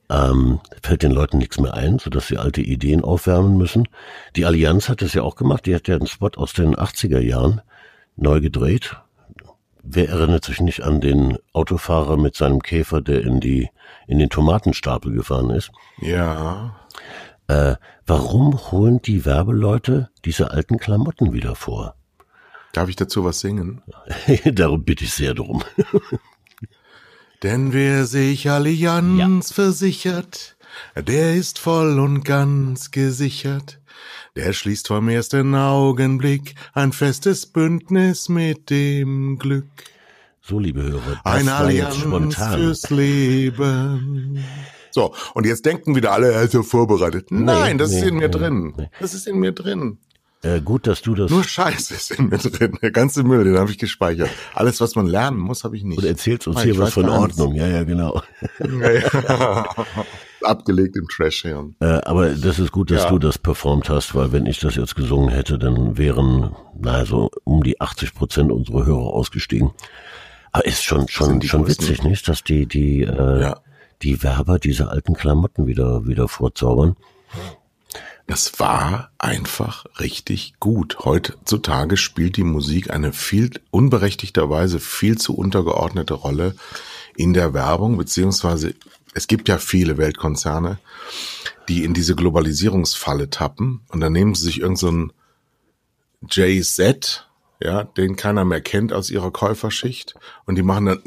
[0.09, 3.87] Ähm, fällt den Leuten nichts mehr ein, sodass sie alte Ideen aufwärmen müssen.
[4.35, 5.65] Die Allianz hat es ja auch gemacht.
[5.65, 7.61] Die hat ja einen Spot aus den 80er Jahren
[8.15, 8.97] neu gedreht.
[9.81, 13.69] Wer erinnert sich nicht an den Autofahrer mit seinem Käfer, der in die
[14.07, 15.71] in den Tomatenstapel gefahren ist?
[16.01, 16.75] Ja.
[17.47, 21.95] Äh, warum holen die Werbeleute diese alten Klamotten wieder vor?
[22.73, 23.81] Darf ich dazu was singen?
[24.45, 25.63] Darum bitte ich sehr drum.
[27.43, 30.55] Denn wer sich Allianz versichert,
[30.95, 33.79] der ist voll und ganz gesichert.
[34.35, 39.65] Der schließt vom ersten Augenblick ein festes Bündnis mit dem Glück.
[40.41, 42.59] So, liebe Hörer, das Eine war jetzt Allianz spontan.
[42.59, 44.43] fürs Leben.
[44.91, 47.31] So, und jetzt denken wieder alle, er ist so vorbereitet.
[47.31, 48.73] Nein, das ist nee, in mir nee, drin.
[48.77, 48.89] nee.
[48.99, 49.97] Das ist in mir drin.
[50.45, 52.77] Äh, gut, dass du das Nur Scheiß ist in mir drin.
[52.81, 54.29] Der ganze Müll, den habe ich gespeichert.
[54.53, 56.01] Alles, was man lernen muss, habe ich nicht.
[56.01, 57.09] du erzählst uns Nein, hier ich was von.
[57.09, 57.55] Ordnung.
[57.55, 58.21] Ja, ja, genau.
[58.59, 59.65] Ja, ja.
[60.43, 61.75] Abgelegt im Trash-Hirn.
[61.79, 63.09] Äh, aber das ist gut, dass Ja.
[63.09, 67.31] du das performt hast, weil wenn ich das jetzt gesungen hätte, dann wären, na, so
[67.43, 69.71] um die 80 Prozent unserer Hörer ausgestiegen.
[70.51, 71.87] Aber ist schon, schon, schon größten.
[71.87, 73.59] witzig, nicht, dass die, die, äh, Ja.
[74.03, 76.95] die Werber diese alten Klamotten wieder, wieder vorzaubern.
[78.27, 80.97] Das war einfach richtig gut.
[80.99, 86.55] Heutzutage spielt die Musik eine viel unberechtigterweise viel zu untergeordnete Rolle
[87.15, 88.73] in der Werbung, beziehungsweise
[89.13, 90.79] es gibt ja viele Weltkonzerne,
[91.69, 95.13] die in diese Globalisierungsfalle tappen und dann nehmen sie sich irgendeinen
[96.29, 97.27] so JZ,
[97.61, 101.01] ja, den keiner mehr kennt aus ihrer Käuferschicht und die machen dann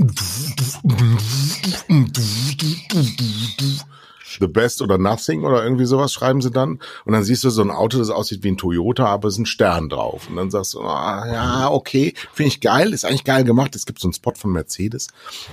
[4.40, 6.78] The Best oder Nothing oder irgendwie sowas schreiben sie dann.
[7.04, 9.40] Und dann siehst du so ein Auto, das aussieht wie ein Toyota, aber es ist
[9.40, 10.28] ein Stern drauf.
[10.28, 13.74] Und dann sagst du, ah, ja, okay, finde ich geil, ist eigentlich geil gemacht.
[13.76, 15.08] Es gibt so einen Spot von Mercedes,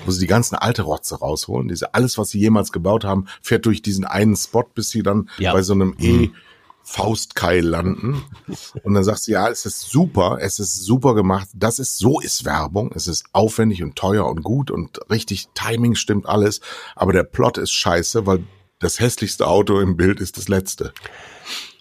[0.05, 1.67] wo sie die ganzen alte Rotze rausholen.
[1.67, 5.29] Diese, alles, was sie jemals gebaut haben, fährt durch diesen einen Spot, bis sie dann
[5.37, 5.53] Ja.
[5.53, 6.29] bei so einem E
[6.87, 8.23] Faustkeil landen.
[8.83, 11.47] Und dann sagst du, ja, es ist super, es ist super gemacht.
[11.55, 12.91] Das ist, so ist Werbung.
[12.93, 16.61] Es ist aufwendig und teuer und gut und richtig Timing stimmt alles.
[16.95, 18.43] Aber der Plot ist scheiße, weil
[18.79, 20.93] das hässlichste Auto im Bild ist das letzte.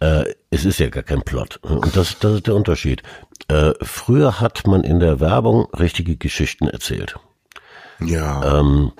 [0.01, 1.59] Äh, es ist ja gar kein Plot.
[1.63, 3.03] Und das, das ist der Unterschied.
[3.49, 7.17] Äh, früher hat man in der Werbung richtige Geschichten erzählt.
[8.01, 8.61] Ja.
[8.61, 8.93] Ähm,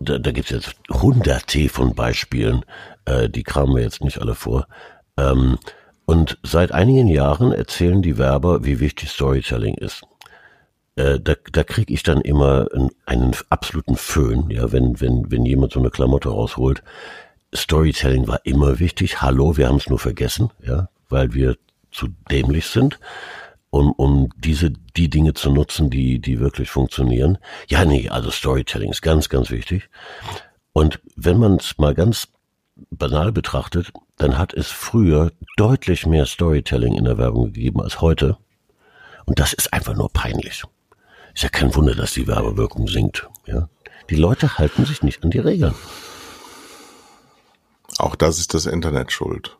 [0.00, 2.64] da, da gibt es jetzt hunderte von Beispielen,
[3.06, 4.66] äh, die kramen wir jetzt nicht alle vor.
[5.16, 5.58] Ähm,
[6.04, 10.02] und seit einigen Jahren erzählen die Werber, wie wichtig Storytelling ist.
[10.96, 15.46] Äh, da da kriege ich dann immer einen, einen absoluten Föhn, ja, wenn, wenn, wenn
[15.46, 16.82] jemand so eine Klamotte rausholt.
[17.54, 19.22] Storytelling war immer wichtig.
[19.22, 21.56] Hallo, wir haben es nur vergessen, ja, weil wir
[21.90, 23.00] zu dämlich sind,
[23.70, 27.38] um, um diese, die Dinge zu nutzen, die, die wirklich funktionieren.
[27.68, 29.88] Ja, nee, also Storytelling ist ganz, ganz wichtig.
[30.72, 32.28] Und wenn man es mal ganz
[32.90, 38.36] banal betrachtet, dann hat es früher deutlich mehr Storytelling in der Werbung gegeben als heute.
[39.26, 40.62] Und das ist einfach nur peinlich.
[41.34, 43.28] Ist ja kein Wunder, dass die Werbewirkung sinkt.
[43.46, 43.68] Ja?
[44.08, 45.74] Die Leute halten sich nicht an die Regeln.
[48.04, 49.56] Auch das ist das Internet schuld.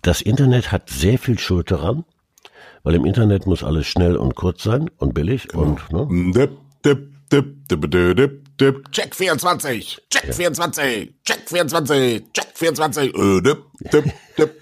[0.00, 2.04] Das Internet hat sehr viel Schuld daran,
[2.82, 6.06] weil im Internet muss alles schnell und kurz sein und billig und ne?
[6.32, 6.50] Dip,
[6.84, 8.92] dip, dip, dip, dip, dip, dip.
[8.92, 14.04] Check 24, Check 24, Check 24, Check 24, äh, dip, dip,
[14.36, 14.60] dip.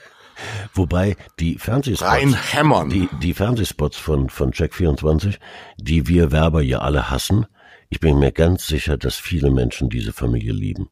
[0.74, 2.90] wobei die Fernsehspots, Reinhämmern.
[2.90, 5.36] die, die Fernsehspots von, von Check24,
[5.78, 7.46] die wir Werber ja alle hassen,
[7.88, 10.90] ich bin mir ganz sicher, dass viele Menschen diese Familie lieben.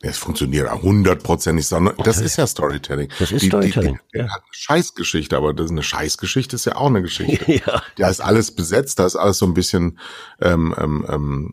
[0.00, 3.08] Es funktioniert hundertprozentig, sondern das ist ja Storytelling.
[3.18, 4.28] Das ist Storytelling, Die, die, ja.
[4.28, 7.44] hat eine Scheißgeschichte, aber das ist eine Scheißgeschichte ist ja auch eine Geschichte.
[7.66, 7.82] Ja.
[7.96, 9.98] Da ist alles besetzt, da ist alles so ein bisschen
[10.40, 11.52] ähm, ähm, ähm,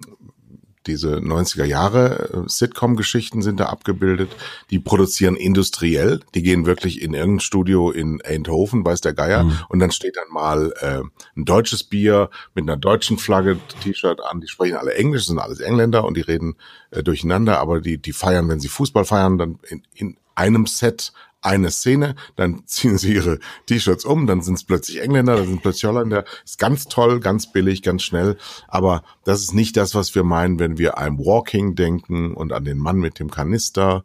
[0.88, 4.30] diese 90er Jahre äh, Sitcom-Geschichten sind da abgebildet.
[4.70, 6.22] Die produzieren industriell.
[6.34, 9.66] Die gehen wirklich in irgendein Studio in Eindhoven, weiß der Geier.
[9.70, 11.02] Und dann steht dann mal äh,
[11.36, 14.42] ein deutsches Bier mit einer deutschen Flagge T-Shirt an.
[14.42, 16.56] Die sprechen alle Englisch, sind alles Engländer und die reden
[16.92, 17.60] äh, durcheinander.
[17.60, 22.16] Aber die, die feiern, wenn sie Fußball feiern, dann in, in einem Set eine Szene,
[22.36, 26.26] dann ziehen sie ihre T-Shirts um, dann sind es plötzlich Engländer, dann sind plötzlich Holländer.
[26.44, 28.38] Ist ganz toll, ganz billig, ganz schnell.
[28.68, 32.66] Aber das ist nicht das, was wir meinen, wenn wir an Walking denken und an
[32.66, 34.04] den Mann mit dem Kanister.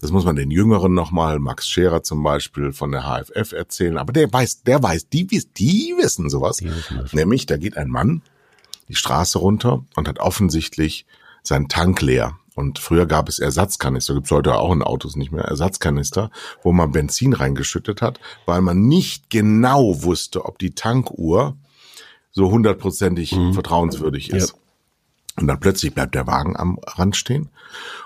[0.00, 3.98] Das muss man den Jüngeren nochmal, Max Scherer zum Beispiel von der HFF erzählen.
[3.98, 6.62] Aber der weiß, der weiß, die, die wissen sowas.
[6.62, 7.12] wissen das.
[7.12, 8.22] Nämlich, da geht ein Mann
[8.88, 11.06] die Straße runter und hat offensichtlich
[11.42, 12.38] seinen Tank leer.
[12.58, 16.32] Und früher gab es Ersatzkanister, gibt's heute auch in Autos nicht mehr, Ersatzkanister,
[16.64, 21.56] wo man Benzin reingeschüttet hat, weil man nicht genau wusste, ob die Tankuhr
[22.32, 23.54] so hundertprozentig mhm.
[23.54, 24.48] vertrauenswürdig ist.
[24.50, 24.58] Ja.
[25.36, 27.48] Und dann plötzlich bleibt der Wagen am Rand stehen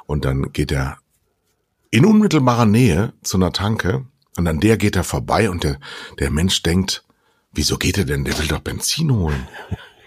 [0.04, 0.98] und dann geht er
[1.90, 4.04] in unmittelbarer Nähe zu einer Tanke
[4.36, 5.78] und an der geht er vorbei und der,
[6.18, 7.04] der Mensch denkt,
[7.52, 8.24] wieso geht er denn?
[8.24, 9.48] Der will doch Benzin holen.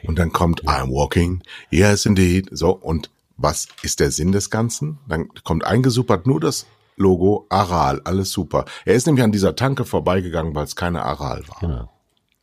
[0.04, 2.50] Und dann kommt I'm walking, yes indeed.
[2.52, 5.00] So, und was ist der Sinn des Ganzen?
[5.08, 6.66] Dann kommt eingesuppert nur das
[6.98, 8.66] Logo Aral, alles super.
[8.86, 11.60] Er ist nämlich an dieser Tanke vorbeigegangen, weil es keine Aral war.
[11.60, 11.92] Genau.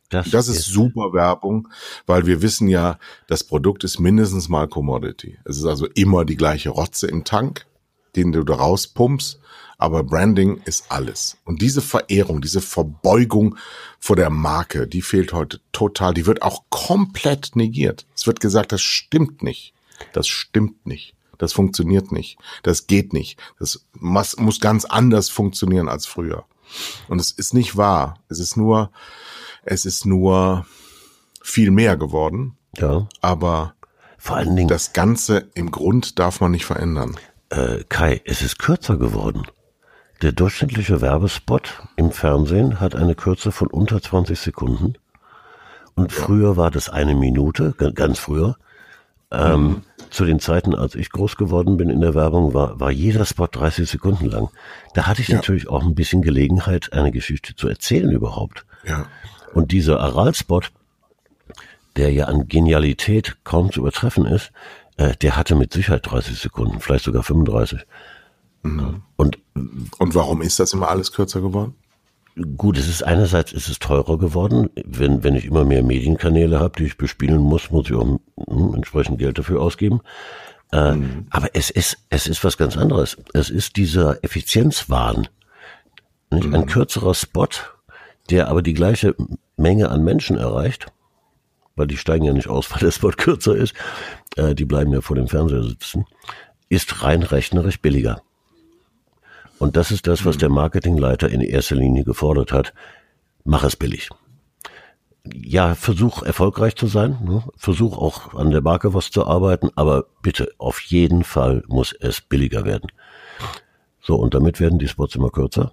[0.09, 1.69] Das, das ist, ist super Werbung,
[2.05, 5.39] weil wir wissen ja, das Produkt ist mindestens mal Commodity.
[5.43, 7.65] Es ist also immer die gleiche Rotze im Tank,
[8.15, 9.39] den du da rauspumpst,
[9.79, 11.37] aber Branding ist alles.
[11.45, 13.57] Und diese Verehrung, diese Verbeugung
[13.99, 16.13] vor der Marke, die fehlt heute total.
[16.13, 18.05] Die wird auch komplett negiert.
[18.15, 19.73] Es wird gesagt, das stimmt nicht.
[20.11, 21.15] Das stimmt nicht.
[21.37, 22.37] Das funktioniert nicht.
[22.61, 23.39] Das geht nicht.
[23.59, 26.45] Das muss ganz anders funktionieren als früher.
[27.07, 28.19] Und es ist nicht wahr.
[28.29, 28.91] Es ist nur,
[29.63, 30.65] es ist nur
[31.41, 32.57] viel mehr geworden.
[32.77, 33.07] Ja.
[33.21, 33.75] Aber
[34.17, 37.17] vor allen Dingen das Ganze im Grund darf man nicht verändern.
[37.49, 39.45] Äh, Kai, es ist kürzer geworden.
[40.21, 44.93] Der durchschnittliche Werbespot im Fernsehen hat eine Kürze von unter 20 Sekunden.
[45.95, 48.55] Und früher war das eine Minute, ganz früher.
[49.29, 49.81] Ähm, mhm.
[50.13, 53.47] Zu den Zeiten, als ich groß geworden bin in der Werbung, war, war jeder Spot
[53.47, 54.49] 30 Sekunden lang.
[54.93, 55.37] Da hatte ich ja.
[55.37, 58.63] natürlich auch ein bisschen Gelegenheit, eine Geschichte zu erzählen überhaupt.
[58.87, 59.07] Ja.
[59.55, 60.61] Und dieser Aral-Spot,
[61.95, 64.51] der ja an Genialität kaum zu übertreffen ist,
[64.97, 67.81] äh, der hatte mit Sicherheit 30 Sekunden, vielleicht sogar 35.
[68.61, 69.01] Mhm.
[69.15, 69.39] Und,
[69.97, 71.73] und warum ist das immer alles kürzer geworden?
[72.57, 74.69] Gut, es ist einerseits ist es teurer geworden.
[74.83, 78.73] Wenn, wenn ich immer mehr Medienkanäle habe, die ich bespielen muss, muss ich auch hm,
[78.73, 80.01] entsprechend Geld dafür ausgeben.
[80.71, 81.27] Äh, mhm.
[81.29, 83.17] Aber es ist, es ist was ganz anderes.
[83.33, 85.27] Es ist dieser Effizienzwahn.
[86.31, 86.55] Mhm.
[86.55, 87.49] Ein kürzerer Spot,
[88.31, 89.15] der aber die gleiche
[89.55, 90.87] Menge an Menschen erreicht,
[91.75, 93.75] weil die steigen ja nicht aus, weil der Spot kürzer ist,
[94.37, 96.05] äh, die bleiben ja vor dem Fernseher sitzen,
[96.69, 98.23] ist rein rechnerisch billiger.
[99.59, 102.73] Und das ist das, was der Marketingleiter in erster Linie gefordert hat.
[103.43, 104.09] Mach es billig.
[105.25, 107.43] Ja, versuch erfolgreich zu sein, ne?
[107.55, 112.19] versuch auch an der Marke was zu arbeiten, aber bitte, auf jeden Fall muss es
[112.19, 112.91] billiger werden.
[114.01, 115.71] So, und damit werden die Spots immer kürzer.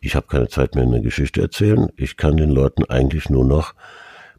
[0.00, 1.88] Ich habe keine Zeit mehr, eine Geschichte erzählen.
[1.96, 3.74] Ich kann den Leuten eigentlich nur noch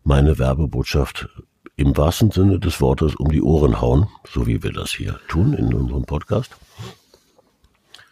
[0.04, 1.30] meine Werbebotschaft
[1.78, 5.54] im wahrsten Sinne des Wortes um die Ohren hauen, so wie wir das hier tun
[5.54, 6.52] in unserem Podcast.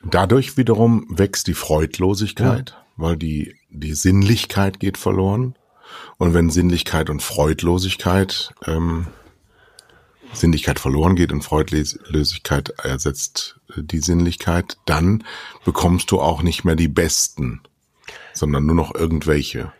[0.03, 2.85] Dadurch wiederum wächst die Freudlosigkeit, ja.
[2.95, 5.55] weil die, die Sinnlichkeit geht verloren.
[6.17, 9.07] Und wenn Sinnlichkeit und Freudlosigkeit, ähm,
[10.33, 15.23] Sinnlichkeit verloren geht und Freudlosigkeit ersetzt äh, die Sinnlichkeit, dann
[15.65, 17.61] bekommst du auch nicht mehr die Besten,
[18.33, 19.73] sondern nur noch irgendwelche.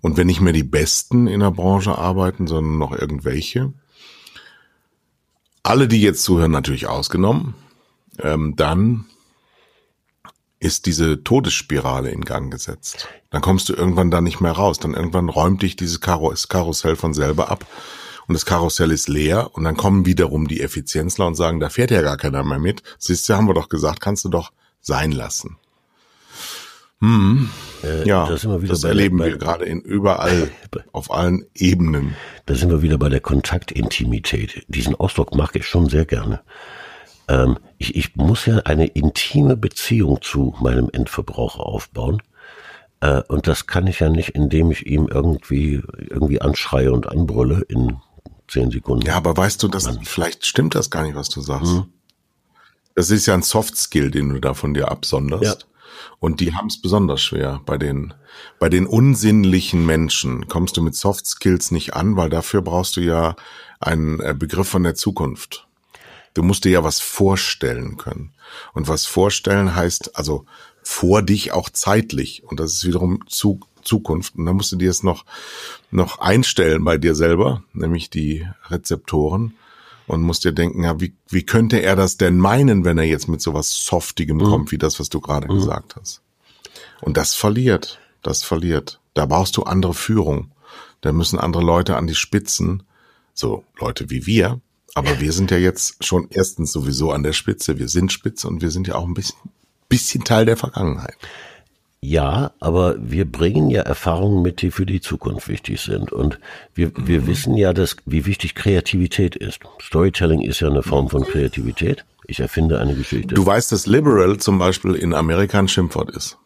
[0.00, 3.72] Und wenn nicht mehr die Besten in der Branche arbeiten, sondern noch irgendwelche,
[5.64, 7.54] alle, die jetzt zuhören, natürlich ausgenommen,
[8.22, 9.06] ähm, dann
[10.60, 13.08] ist diese Todesspirale in Gang gesetzt.
[13.30, 14.78] Dann kommst du irgendwann da nicht mehr raus.
[14.78, 17.64] Dann irgendwann räumt dich dieses Karussell von selber ab
[18.28, 21.90] und das Karussell ist leer und dann kommen wiederum die Effizienzler und sagen, da fährt
[21.90, 22.82] ja gar keiner mehr mit.
[22.98, 25.56] Siehst du, haben wir doch gesagt, kannst du doch sein lassen.
[27.00, 27.48] Hm.
[27.82, 30.50] Äh, ja, das, das erleben der, wir gerade in überall,
[30.92, 32.16] auf allen Ebenen.
[32.44, 34.64] Da sind wir wieder bei der Kontaktintimität.
[34.68, 36.42] Diesen Ausdruck mag ich schon sehr gerne.
[37.28, 42.22] Ähm, ich, ich muss ja eine intime Beziehung zu meinem Endverbraucher aufbauen.
[43.00, 47.62] Äh, und das kann ich ja nicht, indem ich ihm irgendwie, irgendwie anschreie und anbrülle
[47.68, 47.96] in
[48.48, 49.06] zehn Sekunden.
[49.06, 51.72] Ja, aber weißt du, das, vielleicht stimmt das gar nicht, was du sagst.
[51.72, 51.86] Hm.
[52.94, 55.62] Das ist ja ein Soft Skill, den du da von dir absonderst.
[55.62, 55.68] Ja.
[56.18, 57.60] Und die haben es besonders schwer.
[57.64, 58.12] Bei den,
[58.58, 63.00] bei den unsinnlichen Menschen kommst du mit Soft Skills nicht an, weil dafür brauchst du
[63.00, 63.36] ja
[63.78, 65.67] einen äh, Begriff von der Zukunft.
[66.38, 68.30] Du musst dir ja was vorstellen können.
[68.72, 70.46] Und was vorstellen heißt, also
[70.84, 72.44] vor dich auch zeitlich.
[72.44, 74.36] Und das ist wiederum zu, Zukunft.
[74.36, 75.24] Und dann musst du dir es noch,
[75.90, 79.54] noch einstellen bei dir selber, nämlich die Rezeptoren.
[80.06, 83.26] Und musst dir denken, ja, wie, wie könnte er das denn meinen, wenn er jetzt
[83.26, 84.44] mit sowas Softigem mhm.
[84.44, 85.56] kommt, wie das, was du gerade mhm.
[85.56, 86.22] gesagt hast.
[87.00, 87.98] Und das verliert.
[88.22, 89.00] Das verliert.
[89.12, 90.52] Da brauchst du andere Führung.
[91.00, 92.84] Da müssen andere Leute an die Spitzen,
[93.34, 94.60] so Leute wie wir,
[94.94, 97.78] aber wir sind ja jetzt schon erstens sowieso an der Spitze.
[97.78, 99.38] Wir sind Spitze und wir sind ja auch ein bisschen,
[99.88, 101.16] bisschen Teil der Vergangenheit.
[102.00, 106.12] Ja, aber wir bringen ja Erfahrungen mit, die für die Zukunft wichtig sind.
[106.12, 106.38] Und
[106.74, 109.60] wir, wir wissen ja, dass, wie wichtig Kreativität ist.
[109.82, 112.04] Storytelling ist ja eine Form von Kreativität.
[112.26, 113.34] Ich erfinde eine Geschichte.
[113.34, 116.38] Du weißt, dass liberal zum Beispiel in Amerika ein Schimpfwort ist.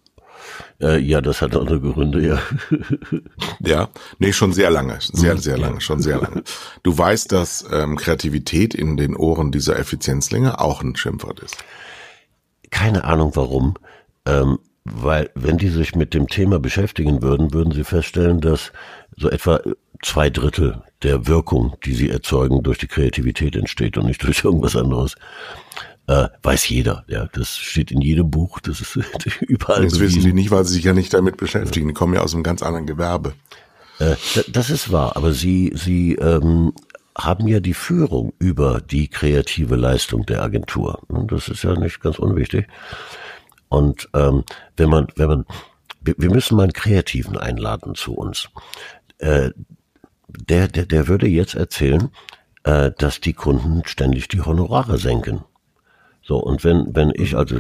[0.80, 2.38] Äh, ja, das hat andere Gründe, ja.
[3.60, 3.88] ja,
[4.18, 6.42] nee, schon sehr lange, sehr, sehr lange, schon sehr lange.
[6.82, 11.56] Du weißt, dass ähm, Kreativität in den Ohren dieser Effizienzlinge auch ein Schimpfwort ist.
[12.70, 13.74] Keine Ahnung warum.
[14.26, 18.72] Ähm, weil wenn die sich mit dem Thema beschäftigen würden, würden sie feststellen, dass
[19.16, 19.60] so etwa
[20.02, 24.76] zwei Drittel der Wirkung, die sie erzeugen, durch die Kreativität entsteht und nicht durch irgendwas
[24.76, 25.14] anderes.
[26.12, 27.26] Äh, weiß jeder, ja.
[27.32, 28.96] Das steht in jedem Buch, das ist
[29.40, 29.84] überall.
[29.84, 31.88] Das wissen die nicht, weil sie sich ja nicht damit beschäftigen.
[31.88, 33.32] Die kommen ja aus einem ganz anderen Gewerbe.
[33.98, 34.16] Äh,
[34.48, 36.74] das ist wahr, aber sie, sie ähm,
[37.16, 41.00] haben ja die Führung über die kreative Leistung der Agentur.
[41.08, 42.66] Das ist ja nicht ganz unwichtig.
[43.70, 44.44] Und ähm,
[44.76, 45.46] wenn man, wenn man,
[46.02, 48.50] wir müssen mal einen Kreativen einladen zu uns.
[49.16, 49.50] Äh,
[50.28, 52.10] der, der, der würde jetzt erzählen,
[52.64, 55.44] äh, dass die Kunden ständig die Honorare senken.
[56.22, 57.56] So, und wenn, wenn ich, also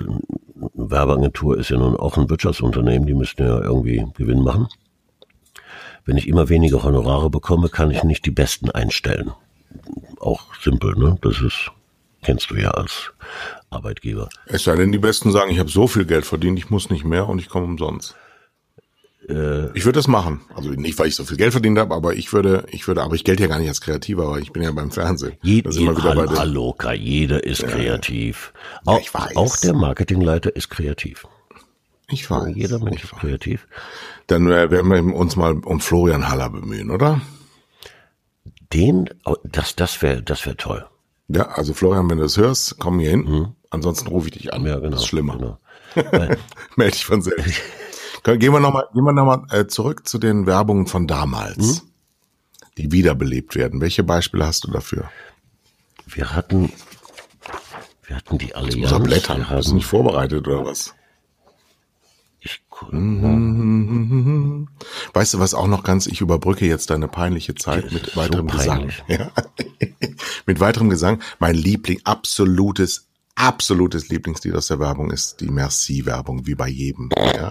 [0.74, 4.68] Werbeagentur ist ja nun auch ein Wirtschaftsunternehmen, die müssten ja irgendwie Gewinn machen.
[6.04, 9.32] Wenn ich immer weniger Honorare bekomme, kann ich nicht die Besten einstellen.
[10.20, 11.16] Auch simpel, ne?
[11.22, 11.70] Das ist,
[12.22, 13.12] kennst du ja als
[13.70, 14.28] Arbeitgeber.
[14.46, 17.04] Es sei denn, die Besten sagen, ich habe so viel Geld verdient, ich muss nicht
[17.04, 18.16] mehr und ich komme umsonst.
[19.28, 20.40] Äh, ich würde das machen.
[20.54, 23.14] Also nicht, weil ich so viel Geld verdient habe, aber ich würde, ich würde, aber
[23.14, 25.34] ich gelte ja gar nicht als Kreativer, aber ich bin ja beim Fernsehen.
[25.42, 28.52] Je, je, hallo, hallo, jeder ist kreativ.
[28.86, 31.26] Ja, auch, auch, der Marketingleiter ist kreativ.
[32.08, 32.54] Ich weiß.
[32.54, 33.66] Jeder Mensch ist kreativ.
[34.26, 37.20] Dann werden wir uns mal um Florian Haller bemühen, oder?
[38.72, 39.08] Den,
[39.44, 40.86] das, das wäre, das wäre toll.
[41.28, 43.24] Ja, also Florian, wenn du das hörst, komm hier hin.
[43.24, 43.48] Mhm.
[43.70, 44.66] Ansonsten rufe ich dich an.
[44.66, 44.90] Ja, genau.
[44.90, 45.38] Das ist schlimmer.
[45.38, 45.58] Genau.
[46.76, 47.60] Melde dich von selbst.
[48.24, 51.88] Gehen wir nochmal, gehen wir noch mal, äh, zurück zu den Werbungen von damals, mhm.
[52.78, 53.80] die wiederbelebt werden.
[53.80, 55.10] Welche Beispiele hast du dafür?
[56.06, 56.72] Wir hatten,
[58.06, 58.92] wir hatten die Allianz.
[58.92, 59.38] Unser Blättern.
[59.38, 60.94] Wir Hast du nicht vorbereitet oder was?
[62.38, 64.68] Ich mhm.
[65.14, 68.56] Weißt du, was auch noch ganz, ich überbrücke jetzt deine peinliche Zeit mit weiterem so
[68.56, 68.90] Gesang.
[69.08, 69.32] Ja.
[70.46, 71.20] mit weiterem Gesang.
[71.38, 77.10] Mein Liebling, absolutes, absolutes Lieblingslied aus der Werbung ist die Merci-Werbung, wie bei jedem.
[77.16, 77.50] Ja.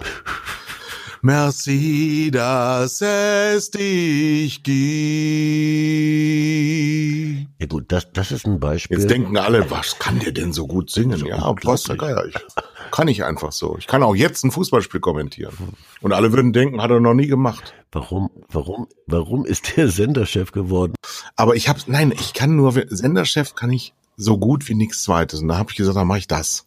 [1.24, 4.82] Merci, dass es dich gibt.
[7.60, 8.98] Ja gut, das, das ist ein Beispiel.
[8.98, 11.24] Jetzt denken alle, was kann der denn so gut singen?
[11.24, 12.26] Ja, was der Geier.
[12.26, 12.34] Ich,
[12.90, 13.76] kann ich einfach so.
[13.78, 15.54] Ich kann auch jetzt ein Fußballspiel kommentieren.
[16.00, 17.72] Und alle würden denken, hat er noch nie gemacht.
[17.92, 20.94] Warum, warum, warum ist der Senderchef geworden?
[21.36, 25.40] Aber ich habe, nein, ich kann nur, Senderchef kann ich so gut wie nichts Zweites.
[25.40, 26.66] Und da habe ich gesagt, dann mache ich das.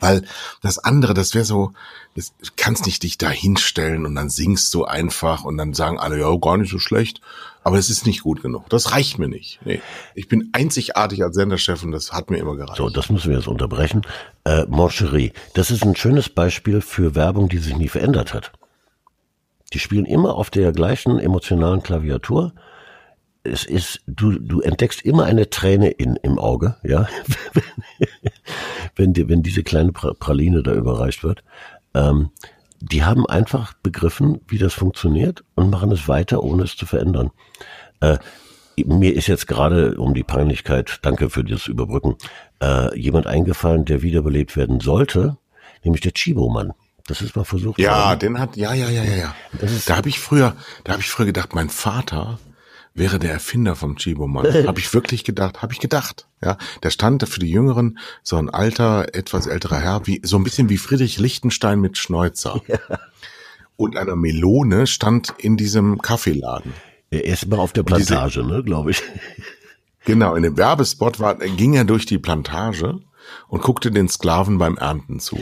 [0.00, 0.24] Weil
[0.62, 1.72] das andere, das wäre so,
[2.14, 6.18] das kannst nicht dich da hinstellen und dann singst du einfach und dann sagen alle,
[6.18, 7.20] ja, gar nicht so schlecht.
[7.64, 8.68] Aber es ist nicht gut genug.
[8.70, 9.60] Das reicht mir nicht.
[9.64, 9.82] Nee.
[10.14, 12.78] Ich bin einzigartig als Senderchef und das hat mir immer gereicht.
[12.78, 14.02] So, das müssen wir jetzt unterbrechen.
[14.44, 18.52] Äh, Moncherie, das ist ein schönes Beispiel für Werbung, die sich nie verändert hat.
[19.72, 22.54] Die spielen immer auf der gleichen emotionalen Klaviatur
[23.48, 27.08] es ist, du, du entdeckst immer eine Träne in, im Auge, ja,
[28.96, 31.42] wenn, die, wenn diese kleine Praline da überreicht wird.
[31.94, 32.30] Ähm,
[32.80, 37.30] die haben einfach begriffen, wie das funktioniert und machen es weiter, ohne es zu verändern.
[38.00, 38.18] Äh,
[38.76, 42.16] mir ist jetzt gerade um die Peinlichkeit, danke für das Überbrücken,
[42.62, 45.36] äh, jemand eingefallen, der wiederbelebt werden sollte,
[45.82, 46.72] nämlich der Chibo-Mann.
[47.08, 47.80] Das ist mal versucht.
[47.80, 48.20] Ja, worden.
[48.20, 49.34] den hat, ja, ja, ja, ja, ja.
[49.86, 52.38] da habe ich früher, da habe ich früher gedacht, mein Vater
[52.98, 54.46] wäre der Erfinder vom Chibo-Mann.
[54.66, 56.26] habe ich wirklich gedacht, habe ich gedacht.
[56.42, 60.44] Ja, der stand für die Jüngeren so ein alter, etwas älterer Herr, wie so ein
[60.44, 62.60] bisschen wie Friedrich Lichtenstein mit Schnäuzer.
[62.68, 62.78] Ja.
[63.76, 66.72] Und einer Melone stand in diesem Kaffeeladen.
[67.10, 69.02] Er ist mal auf der Plantage, diese, ne, glaube ich.
[70.04, 73.00] Genau, in dem Werbespot war, ging er durch die Plantage
[73.48, 75.38] und guckte den Sklaven beim Ernten zu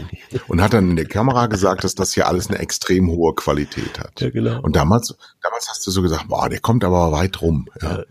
[0.49, 3.99] und hat dann in der Kamera gesagt, dass das hier alles eine extrem hohe Qualität
[3.99, 4.21] hat.
[4.21, 4.61] Ja, genau.
[4.61, 7.69] Und damals, damals hast du so gesagt, boah, der kommt aber weit rum.
[7.81, 8.03] Ja.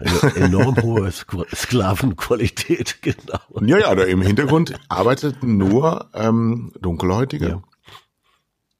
[0.00, 3.40] Eine enorm hohe Sklavenqualität, genau.
[3.60, 7.48] Ja, ja, da im Hintergrund arbeiteten nur ähm, Dunkelhäutige.
[7.48, 7.62] Ja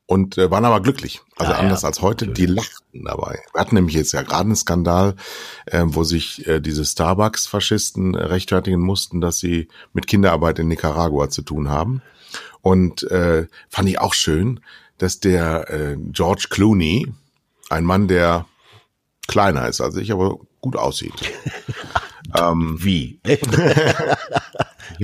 [0.06, 1.22] und äh, waren aber glücklich.
[1.36, 3.42] Also ja, anders ja, als heute, die lachten dabei.
[3.52, 5.14] Wir hatten nämlich jetzt ja gerade einen Skandal,
[5.66, 11.42] äh, wo sich äh, diese Starbucks-Faschisten rechtfertigen mussten, dass sie mit Kinderarbeit in Nicaragua zu
[11.42, 12.02] tun haben.
[12.60, 14.60] Und äh, fand ich auch schön,
[14.98, 17.12] dass der äh, George Clooney,
[17.70, 18.46] ein Mann, der
[19.26, 21.14] kleiner ist als ich, aber gut aussieht.
[22.38, 23.20] ähm, Wie?
[23.24, 23.44] ich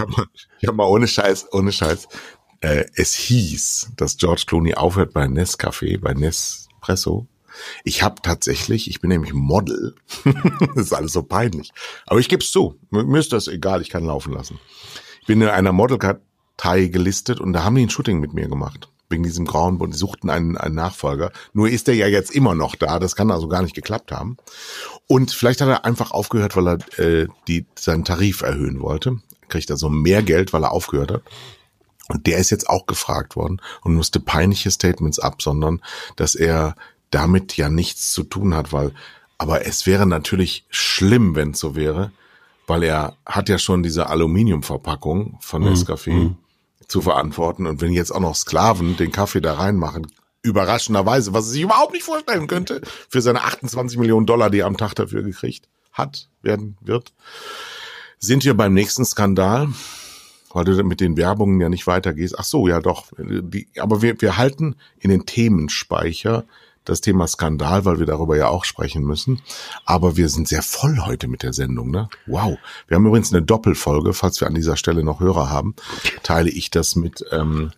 [0.00, 0.26] habe mal,
[0.60, 2.06] ich hab mal ohne Scheiß, ohne Scheiß
[2.60, 7.26] äh, es hieß, dass George Clooney aufhört bei Nescafé, bei Nespresso.
[7.84, 9.94] Ich habe tatsächlich, ich bin nämlich Model.
[10.74, 11.72] das ist alles so peinlich.
[12.06, 12.76] Aber ich gebe es zu.
[12.90, 14.58] Mir ist das egal, ich kann laufen lassen.
[15.20, 18.88] Ich bin in einer Modelkartei gelistet und da haben die ein Shooting mit mir gemacht.
[19.08, 19.92] Wegen diesem grauen Bund.
[19.92, 21.32] Die suchten einen, einen Nachfolger.
[21.52, 23.00] Nur ist der ja jetzt immer noch da.
[23.00, 24.36] Das kann also gar nicht geklappt haben.
[25.08, 29.16] Und vielleicht hat er einfach aufgehört, weil er äh, die, seinen Tarif erhöhen wollte.
[29.48, 31.22] Kriegt also mehr Geld, weil er aufgehört hat.
[32.10, 35.80] Und der ist jetzt auch gefragt worden und musste peinliche Statements absondern,
[36.16, 36.74] dass er
[37.10, 38.92] damit ja nichts zu tun hat, weil,
[39.38, 42.12] aber es wäre natürlich schlimm, wenn es so wäre,
[42.66, 46.36] weil er hat ja schon diese Aluminiumverpackung von Nescafé mm,
[46.86, 50.06] zu verantworten und wenn jetzt auch noch Sklaven den Kaffee da reinmachen,
[50.42, 54.66] überraschenderweise, was er sich überhaupt nicht vorstellen könnte, für seine 28 Millionen Dollar, die er
[54.66, 57.12] am Tag dafür gekriegt hat, werden wird,
[58.18, 59.68] sind wir beim nächsten Skandal
[60.52, 62.38] weil du mit den Werbungen ja nicht weitergehst.
[62.38, 63.06] Ach so, ja doch.
[63.18, 66.44] Die, aber wir, wir halten in den Themenspeicher
[66.84, 69.40] das Thema Skandal, weil wir darüber ja auch sprechen müssen.
[69.84, 72.08] Aber wir sind sehr voll heute mit der Sendung, ne?
[72.26, 72.58] Wow.
[72.88, 75.74] Wir haben übrigens eine Doppelfolge, falls wir an dieser Stelle noch Hörer haben,
[76.22, 77.24] teile ich das mit.
[77.30, 77.70] Ähm,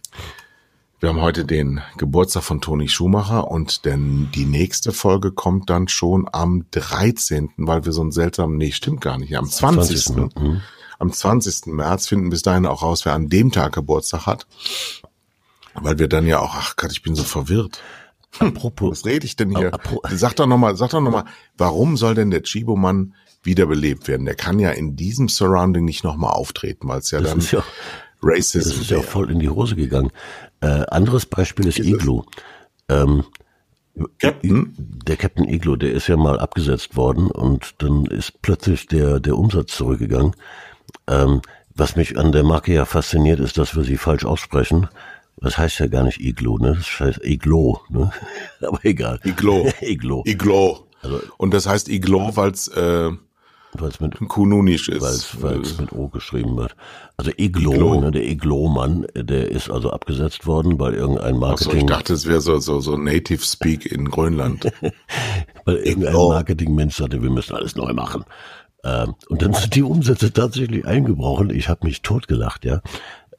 [1.01, 5.89] wir haben heute den Geburtstag von Toni Schumacher und denn die nächste Folge kommt dann
[5.89, 10.01] schon am 13., weil wir so einen seltsamen, nee, stimmt gar nicht, am 20.
[10.01, 10.37] 20.
[10.41, 10.63] Mhm
[11.03, 11.67] am 20.
[11.67, 14.47] März finden bis dahin auch raus, wer an dem Tag Geburtstag hat.
[15.75, 17.83] Weil wir dann ja auch, ach Gott, ich bin so verwirrt.
[18.39, 18.91] Apropos.
[18.91, 19.75] Was rede ich denn hier?
[19.75, 20.11] Apropos.
[20.13, 21.25] Sag doch nochmal, sag doch nochmal,
[21.59, 24.25] warum soll denn der Chibo-Mann wiederbelebt werden?
[24.27, 27.65] Der kann ja in diesem Surrounding nicht nochmal auftreten, weil es ja das dann ja,
[28.23, 30.13] Racism Das ist ja voll in die Hose gegangen.
[30.61, 32.23] Äh, anderes Beispiel ist, ist Iglu.
[32.89, 33.25] Ähm,
[34.21, 34.73] Captain?
[34.79, 39.37] Der Captain Iglo, der ist ja mal abgesetzt worden und dann ist plötzlich der, der
[39.37, 40.35] Umsatz zurückgegangen.
[41.07, 41.43] Ähm,
[41.75, 44.89] was mich an der Marke ja fasziniert, ist, dass wir sie falsch aussprechen.
[45.39, 46.75] Das heißt ja gar nicht Iglo, ne?
[46.77, 48.13] Das heißt Iglo, ne?
[48.61, 49.19] Aber egal.
[49.25, 49.67] Iglo.
[49.81, 50.23] Iglo.
[50.27, 50.87] Iglo.
[51.03, 53.11] Also, Und das heißt Iglo, weil es äh,
[53.75, 55.43] weil's mit Kununisch ist.
[55.43, 56.77] Weil es mit O geschrieben wird.
[57.17, 58.01] Also Iglo, Iglo.
[58.01, 61.69] Ne, der Iglo-Mann, der ist also abgesetzt worden, weil irgendein Marketing.
[61.69, 64.71] Ach so, ich dachte, es wäre so, so, so Native Speak in Grönland.
[65.65, 68.25] weil irgendein Marketingmensch sagte, wir müssen alles neu machen.
[68.85, 71.51] Ähm, und dann sind die Umsätze tatsächlich eingebrochen.
[71.51, 72.81] Ich habe mich totgelacht, ja.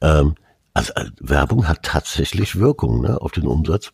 [0.00, 0.34] Ähm,
[0.72, 3.92] also, also Werbung hat tatsächlich Wirkung ne, auf den Umsatz.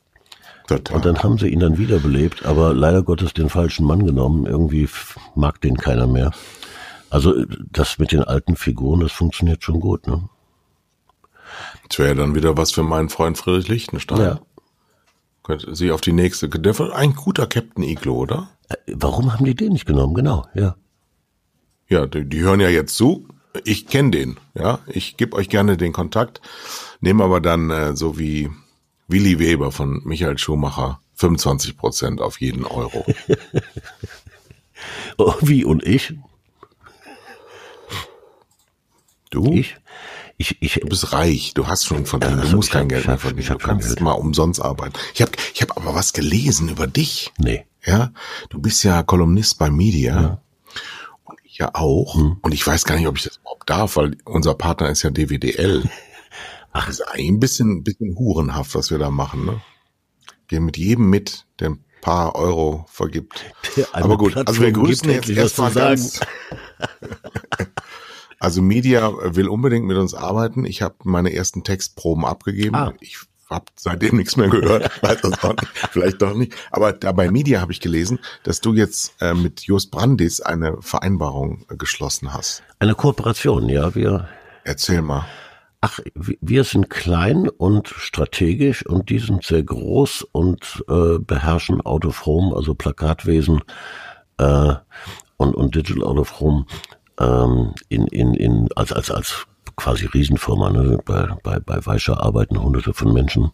[0.66, 0.96] Total.
[0.96, 4.46] Und dann haben sie ihn dann wiederbelebt, aber leider Gottes den falschen Mann genommen.
[4.46, 4.88] Irgendwie
[5.34, 6.30] mag den keiner mehr.
[7.10, 10.06] Also das mit den alten Figuren, das funktioniert schon gut.
[10.06, 10.28] Ne?
[11.88, 14.20] Das wäre ja dann wieder was für meinen Freund Friedrich Lichtenstein.
[14.20, 14.40] Ja.
[15.42, 16.48] Könnte sie auf die nächste.
[16.48, 18.50] Der war ein guter Captain Iglo, oder?
[18.68, 20.14] Äh, warum haben die den nicht genommen?
[20.14, 20.76] Genau, ja.
[21.90, 23.26] Ja, die, die hören ja jetzt zu.
[23.64, 24.78] Ich kenne den, ja.
[24.86, 26.40] Ich gebe euch gerne den Kontakt,
[27.00, 28.48] nehme aber dann äh, so wie
[29.08, 33.04] Willi Weber von Michael Schumacher 25 Prozent auf jeden Euro.
[35.18, 36.14] oh, wie und ich?
[39.30, 39.52] Du?
[39.52, 39.76] Ich?
[40.38, 43.18] Ich, ich, du bist reich, du hast schon verdient, ja, du musst kein Geld mehr
[43.18, 44.94] verdienen, du kannst mal umsonst arbeiten.
[45.12, 47.32] Ich habe ich hab aber was gelesen über dich.
[47.36, 47.66] Nee.
[47.84, 48.12] Ja,
[48.48, 50.20] du bist ja Kolumnist bei Media.
[50.22, 50.40] Ja
[51.58, 52.14] ja auch.
[52.14, 52.38] Hm.
[52.42, 55.10] Und ich weiß gar nicht, ob ich das überhaupt darf, weil unser Partner ist ja
[55.10, 55.84] DWDL.
[56.72, 59.60] Ach, ist eigentlich ein bisschen, ein bisschen hurenhaft, was wir da machen, ne?
[60.48, 63.44] Gehen mit jedem mit, der ein paar Euro vergibt.
[63.92, 66.20] Aber gut, also wir grüßen jetzt erstmal ganz.
[68.40, 70.64] also Media will unbedingt mit uns arbeiten.
[70.64, 72.74] Ich habe meine ersten Textproben abgegeben.
[72.74, 72.94] Ah.
[73.00, 73.18] Ich
[73.50, 74.90] habe seitdem nichts mehr gehört.
[75.02, 75.68] Weiß das auch nicht.
[75.90, 76.54] Vielleicht doch nicht.
[76.70, 80.80] Aber da bei Media habe ich gelesen, dass du jetzt äh, mit Just Brandis eine
[80.80, 82.62] Vereinbarung äh, geschlossen hast.
[82.78, 83.94] Eine Kooperation, ja.
[83.94, 84.28] Wir.
[84.64, 85.26] Erzähl mal.
[85.82, 92.04] Ach, wir sind klein und strategisch und die sind sehr groß und äh, beherrschen Out
[92.04, 93.62] of Home, also Plakatwesen
[94.36, 94.74] äh,
[95.38, 96.66] und, und Digital Out of Home
[97.18, 99.46] ähm, in, in, in, als, als, als
[99.80, 100.70] quasi Riesenfirma.
[100.70, 100.98] Ne?
[101.04, 103.50] Bei, bei, bei Weischer arbeiten hunderte von Menschen.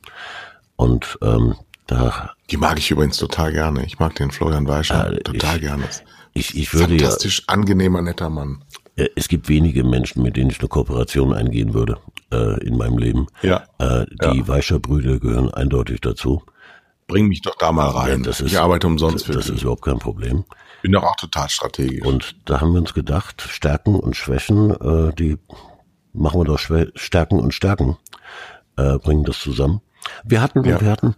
[0.77, 1.55] Und ähm,
[1.87, 2.33] da.
[2.51, 3.85] Die mag ich übrigens total gerne.
[3.85, 5.85] Ich mag den Florian Weischer äh, total ich, gerne.
[6.35, 8.63] Ich, ich würde Fantastisch ja, angenehmer, netter Mann.
[9.15, 11.99] Es gibt wenige Menschen, mit denen ich eine Kooperation eingehen würde
[12.33, 13.27] äh, in meinem Leben.
[13.43, 13.65] Ja.
[13.79, 14.49] Äh, die ja.
[14.49, 16.43] Weischer-Brüder gehören eindeutig dazu.
[17.07, 18.19] Bring mich doch da mal rein.
[18.19, 19.57] Ja, das ist, ich arbeite umsonst für Das dich.
[19.57, 20.45] ist überhaupt kein Problem.
[20.83, 22.05] Bin doch auch total strategisch.
[22.05, 25.39] Und da haben wir uns gedacht, Stärken und Schwächen, äh, die
[26.17, 27.97] machen wir doch Stärken und Stärken,
[28.77, 29.81] äh, bringen das zusammen.
[30.25, 30.81] Wir hatten, ja.
[30.81, 31.15] wir hatten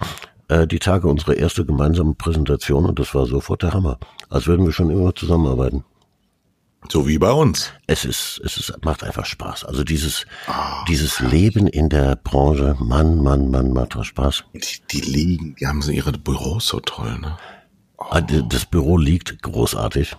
[0.49, 3.99] äh, die Tage unsere erste gemeinsame Präsentation und das war sofort der Hammer.
[4.31, 5.85] Als würden wir schon immer zusammenarbeiten.
[6.89, 7.73] So wie bei uns.
[7.87, 9.65] Es ist, es ist, macht einfach Spaß.
[9.65, 10.53] Also dieses, oh,
[10.89, 14.45] dieses Leben in der Branche, Mann, Mann, Mann, macht doch Spaß.
[14.55, 14.61] Die,
[14.93, 17.37] die liegen, die haben so ihre Büros so toll, ne?
[17.99, 18.21] Oh.
[18.49, 20.17] Das Büro liegt großartig.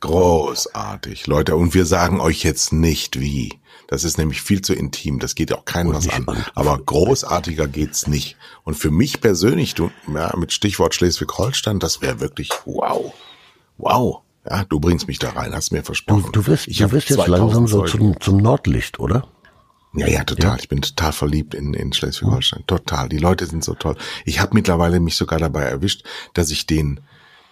[0.00, 1.54] Großartig, Leute.
[1.54, 3.61] Und wir sagen euch jetzt nicht wie.
[3.92, 5.18] Das ist nämlich viel zu intim.
[5.18, 6.24] Das geht auch keinem was an.
[6.54, 8.38] Aber großartiger geht's nicht.
[8.64, 13.12] Und für mich persönlich, du, ja, mit Stichwort Schleswig-Holstein, das wäre wirklich wow.
[13.76, 14.22] Wow.
[14.48, 16.22] Ja, du bringst mich da rein, hast mir versprochen.
[16.32, 19.28] Du, du wirst, ich du wirst jetzt langsam so zum, zum Nordlicht, oder?
[19.92, 20.52] Ja, ja, total.
[20.52, 20.56] Ja.
[20.58, 22.64] Ich bin total verliebt in, in Schleswig-Holstein.
[22.66, 23.10] Total.
[23.10, 23.98] Die Leute sind so toll.
[24.24, 27.00] Ich habe mittlerweile mich sogar dabei erwischt, dass ich den,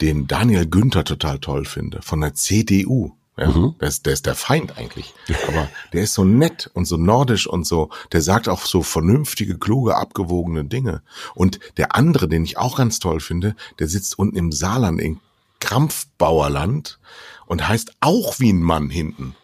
[0.00, 3.12] den Daniel Günther total toll finde, von der CDU.
[3.40, 3.74] Ja, mhm.
[3.80, 5.14] der, ist, der ist der Feind eigentlich.
[5.48, 9.58] Aber der ist so nett und so nordisch und so, der sagt auch so vernünftige,
[9.58, 11.02] kluge, abgewogene Dinge.
[11.34, 15.20] Und der andere, den ich auch ganz toll finde, der sitzt unten im Saarland in
[15.58, 16.98] Krampfbauerland
[17.46, 19.34] und heißt auch wie ein Mann hinten.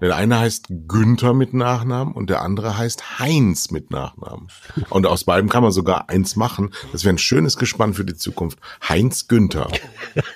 [0.00, 4.48] Der eine heißt Günther mit Nachnamen und der andere heißt Heinz mit Nachnamen.
[4.88, 6.70] Und aus beiden kann man sogar eins machen.
[6.92, 8.58] Das wäre ein schönes Gespann für die Zukunft.
[8.88, 9.68] Heinz Günther.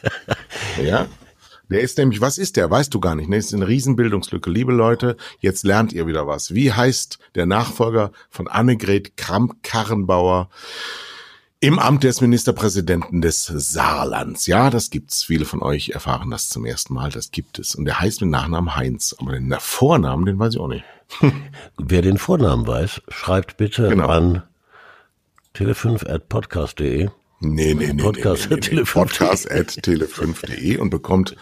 [0.84, 1.06] ja?
[1.70, 2.70] Der ist nämlich, was ist der?
[2.70, 3.28] Weißt du gar nicht.
[3.28, 3.36] Ne?
[3.36, 4.50] Ist eine Riesenbildungslücke.
[4.50, 6.54] Liebe Leute, jetzt lernt ihr wieder was.
[6.54, 10.48] Wie heißt der Nachfolger von Annegret Kramp-Karrenbauer?
[11.64, 14.46] im Amt des Ministerpräsidenten des Saarlands.
[14.46, 15.24] Ja, das gibt's.
[15.24, 17.08] Viele von euch erfahren das zum ersten Mal.
[17.08, 17.74] Das gibt es.
[17.74, 19.16] Und der heißt mit Nachnamen Heinz.
[19.18, 20.84] Aber den Vornamen, den weiß ich auch nicht.
[21.78, 24.08] Wer den Vornamen weiß, schreibt bitte genau.
[24.08, 24.42] an
[25.54, 27.08] tele5.podcast.de.
[27.40, 28.02] Nee, nee, nee.
[28.02, 31.36] Podcast, nee, nee, nee, Podcast at tele5.de und bekommt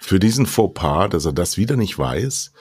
[0.00, 2.52] für diesen Fauxpas, dass er das wieder nicht weiß,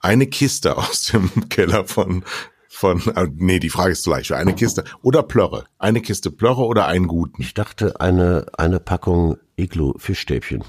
[0.00, 2.24] eine Kiste aus dem Keller von
[2.68, 4.32] von, äh, nee, die Frage ist zu leicht.
[4.32, 5.64] Eine Kiste oder Plörre.
[5.78, 7.40] Eine Kiste Plörre oder einen guten.
[7.40, 10.62] Ich dachte eine, eine Packung Iglo Fischstäbchen.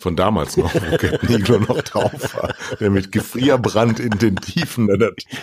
[0.00, 2.54] Von damals noch, wo Captain Iglo noch drauf war.
[2.80, 5.38] Der mit Gefrierbrand in den Tiefen der Natur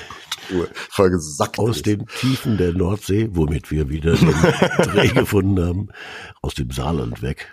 [0.89, 1.85] vergesackt Aus ist.
[1.85, 4.33] den Tiefen der Nordsee, womit wir wieder den
[4.83, 5.89] Dreh gefunden haben,
[6.41, 7.47] aus dem Saarland weg.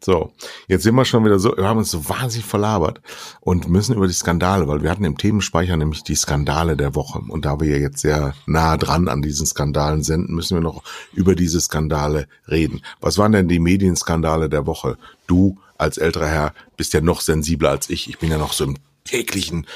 [0.00, 0.32] So,
[0.66, 3.00] jetzt sind wir schon wieder so, wir haben uns so wahnsinnig verlabert
[3.40, 7.20] und müssen über die Skandale, weil wir hatten im Themenspeicher nämlich die Skandale der Woche.
[7.28, 11.36] Und da wir jetzt sehr nah dran an diesen Skandalen sind, müssen wir noch über
[11.36, 12.80] diese Skandale reden.
[13.00, 14.98] Was waren denn die Medienskandale der Woche?
[15.28, 18.08] Du als älterer Herr bist ja noch sensibler als ich.
[18.08, 19.68] Ich bin ja noch so im täglichen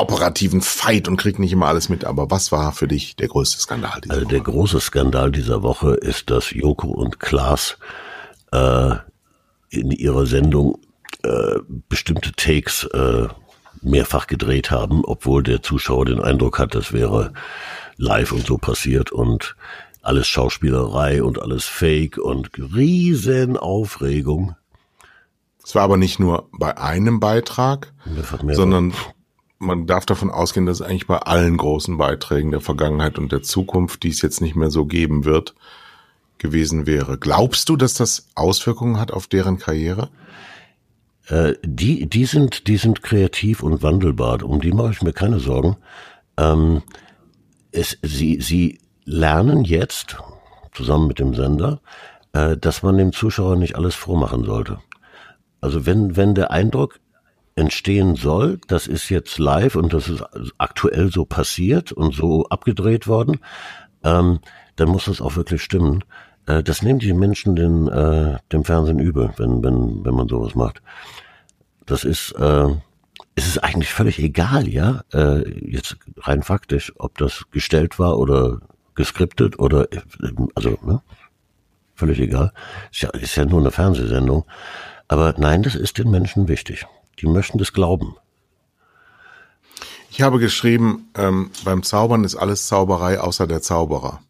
[0.00, 2.04] operativen Fight und krieg nicht immer alles mit.
[2.04, 4.34] Aber was war für dich der größte Skandal dieser also Woche?
[4.34, 7.78] Der große Skandal dieser Woche ist, dass Joko und Klaas
[8.52, 8.94] äh,
[9.70, 10.78] in ihrer Sendung
[11.22, 13.28] äh, bestimmte Takes äh,
[13.82, 17.32] mehrfach gedreht haben, obwohl der Zuschauer den Eindruck hat, das wäre
[17.96, 19.56] live und so passiert und
[20.02, 24.56] alles Schauspielerei und alles Fake und riesen Aufregung.
[25.62, 27.92] Es war aber nicht nur bei einem Beitrag,
[28.50, 28.94] sondern
[29.60, 34.02] man darf davon ausgehen, dass eigentlich bei allen großen Beiträgen der Vergangenheit und der Zukunft,
[34.02, 35.54] die es jetzt nicht mehr so geben wird,
[36.38, 37.18] gewesen wäre.
[37.18, 40.08] Glaubst du, dass das Auswirkungen hat auf deren Karriere?
[41.28, 44.42] Äh, die, die sind, die sind kreativ und wandelbar.
[44.42, 45.76] Um die mache ich mir keine Sorgen.
[46.38, 46.82] Ähm,
[47.70, 50.16] es, sie, sie lernen jetzt
[50.72, 51.82] zusammen mit dem Sender,
[52.32, 54.78] äh, dass man dem Zuschauer nicht alles vormachen sollte.
[55.60, 56.98] Also wenn, wenn der Eindruck
[57.60, 60.24] entstehen soll, das ist jetzt live und das ist
[60.56, 63.38] aktuell so passiert und so abgedreht worden,
[64.02, 64.40] ähm,
[64.76, 66.02] dann muss das auch wirklich stimmen.
[66.46, 70.54] Äh, das nehmen die Menschen den, äh, dem Fernsehen übel, wenn, wenn, wenn man sowas
[70.54, 70.80] macht.
[71.84, 72.68] Das ist, äh,
[73.34, 78.60] es ist eigentlich völlig egal, ja, äh, jetzt rein faktisch, ob das gestellt war oder
[78.94, 79.86] geskriptet oder,
[80.54, 81.02] also, ne?
[81.94, 82.52] Völlig egal.
[82.90, 84.46] Ist ja, ist ja nur eine Fernsehsendung.
[85.08, 86.86] Aber nein, das ist den Menschen wichtig.
[87.20, 88.16] Die möchten das glauben.
[90.10, 94.20] Ich habe geschrieben, ähm, beim Zaubern ist alles Zauberei außer der Zauberer.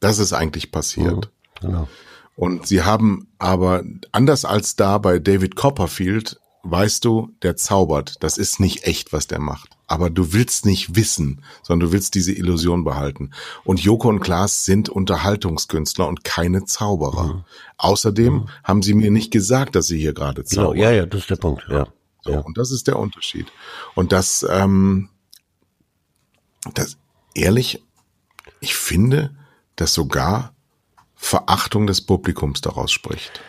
[0.00, 1.30] Das ist eigentlich passiert.
[1.60, 1.88] Genau.
[2.36, 8.14] Und sie haben aber, anders als da bei David Copperfield, weißt du, der zaubert.
[8.20, 9.70] Das ist nicht echt, was der macht.
[9.86, 13.30] Aber du willst nicht wissen, sondern du willst diese Illusion behalten.
[13.64, 17.34] Und Joko und Klaas sind Unterhaltungskünstler und keine Zauberer.
[17.34, 17.44] Mhm.
[17.78, 18.48] Außerdem mhm.
[18.62, 20.76] haben sie mir nicht gesagt, dass sie hier gerade genau, zaubern.
[20.76, 21.88] Genau, ja, ja, das ist der Punkt, ja.
[22.22, 22.40] So, ja.
[22.40, 23.46] Und das ist der Unterschied.
[23.94, 25.08] Und das, ähm,
[26.74, 26.98] das,
[27.34, 27.82] ehrlich,
[28.60, 29.36] ich finde,
[29.76, 30.54] dass sogar
[31.14, 33.40] Verachtung des Publikums daraus spricht.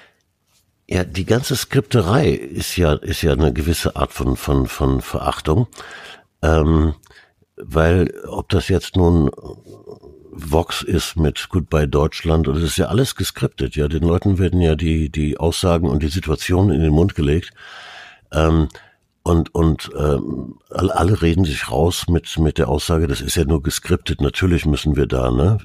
[0.87, 5.67] Ja, die ganze Skripterei ist ja, ist ja eine gewisse Art von, von, von Verachtung.
[6.41, 6.95] Ähm,
[7.57, 9.29] weil ob das jetzt nun
[10.31, 13.75] Vox ist mit Goodbye Deutschland und es ist ja alles geskriptet.
[13.75, 17.51] Ja, den Leuten werden ja die die Aussagen und die Situationen in den Mund gelegt.
[18.31, 18.69] Ähm,
[19.23, 23.61] und und ähm, alle, reden sich raus mit mit der Aussage, das ist ja nur
[23.61, 24.21] geskriptet.
[24.21, 25.59] Natürlich müssen wir da ne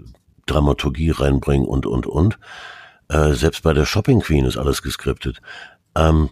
[0.47, 2.39] Dramaturgie reinbringen und und und.
[3.09, 5.41] Äh, selbst bei der Shopping Queen ist alles geskriptet.
[5.95, 6.31] Ähm,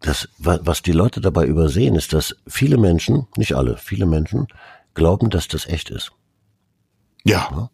[0.00, 4.48] das, was die Leute dabei übersehen, ist, dass viele Menschen, nicht alle, viele Menschen
[4.94, 6.12] glauben, dass das echt ist.
[7.24, 7.70] Ja,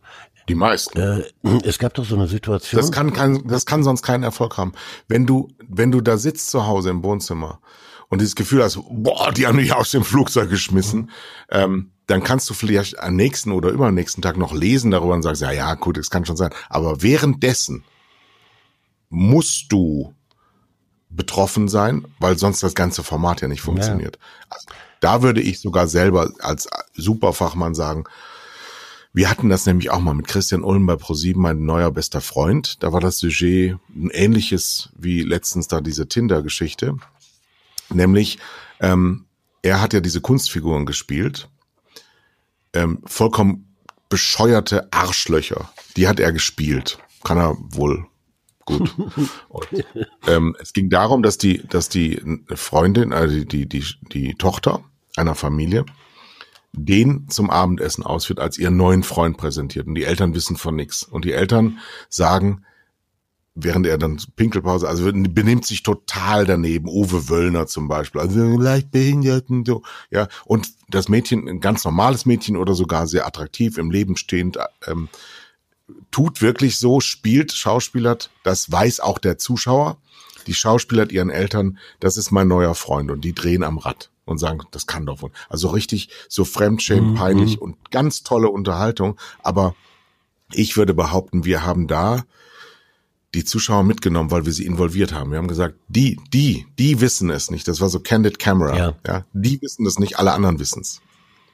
[0.48, 0.98] die meisten.
[0.98, 1.24] Äh,
[1.64, 2.80] es gab doch so eine Situation.
[2.80, 4.72] Das kann, kein, das kann sonst keinen Erfolg haben.
[5.06, 7.60] Wenn du, wenn du da sitzt zu Hause im Wohnzimmer
[8.08, 11.08] und dieses Gefühl hast, boah, die haben mich aus dem Flugzeug geschmissen, mhm.
[11.50, 15.42] ähm, dann kannst du vielleicht am nächsten oder übernächsten Tag noch lesen darüber und sagst,
[15.42, 16.50] ja, ja, gut, das kann schon sein.
[16.70, 17.84] Aber währenddessen
[19.10, 20.14] musst du
[21.10, 24.16] betroffen sein, weil sonst das ganze Format ja nicht funktioniert.
[24.16, 24.46] Ja.
[24.50, 24.66] Also,
[25.00, 28.04] da würde ich sogar selber als Superfachmann sagen,
[29.12, 32.82] wir hatten das nämlich auch mal mit Christian Ulm bei ProSieben, mein neuer bester Freund.
[32.82, 36.96] Da war das Sujet ein ähnliches wie letztens da diese Tinder-Geschichte.
[37.90, 38.38] Nämlich,
[38.80, 39.26] ähm,
[39.62, 41.48] er hat ja diese Kunstfiguren gespielt.
[42.72, 43.76] Ähm, vollkommen
[44.08, 45.70] bescheuerte Arschlöcher.
[45.96, 46.98] Die hat er gespielt.
[47.24, 48.06] Kann er wohl
[48.64, 48.94] gut.
[49.48, 49.66] Und,
[50.26, 52.22] ähm, es ging darum, dass die, dass die
[52.54, 54.84] Freundin, also die, die, die, die Tochter
[55.16, 55.84] einer Familie,
[56.72, 59.86] den zum Abendessen ausführt, als ihren neuen Freund präsentiert.
[59.86, 61.02] Und die Eltern wissen von nichts.
[61.02, 61.78] Und die Eltern
[62.08, 62.64] sagen,
[63.60, 66.88] während er dann Pinkelpause, also benimmt sich total daneben.
[66.88, 70.28] Uwe Wöllner zum Beispiel, also leicht behinderten, so, ja.
[70.44, 75.08] Und das Mädchen, ein ganz normales Mädchen oder sogar sehr attraktiv, im Leben stehend, ähm,
[76.10, 79.98] tut wirklich so, spielt, schauspielert, das weiß auch der Zuschauer.
[80.46, 84.38] Die schauspielert ihren Eltern, das ist mein neuer Freund und die drehen am Rad und
[84.38, 85.30] sagen, das kann doch wohl.
[85.48, 87.14] Also richtig so Fremdschämen, mhm.
[87.16, 89.18] peinlich und ganz tolle Unterhaltung.
[89.42, 89.74] Aber
[90.52, 92.24] ich würde behaupten, wir haben da
[93.34, 95.30] die Zuschauer mitgenommen, weil wir sie involviert haben.
[95.30, 97.68] Wir haben gesagt, die, die, die wissen es nicht.
[97.68, 98.76] Das war so Candid Camera.
[98.76, 98.94] Ja.
[99.06, 101.00] ja die wissen es nicht, alle anderen wissen es.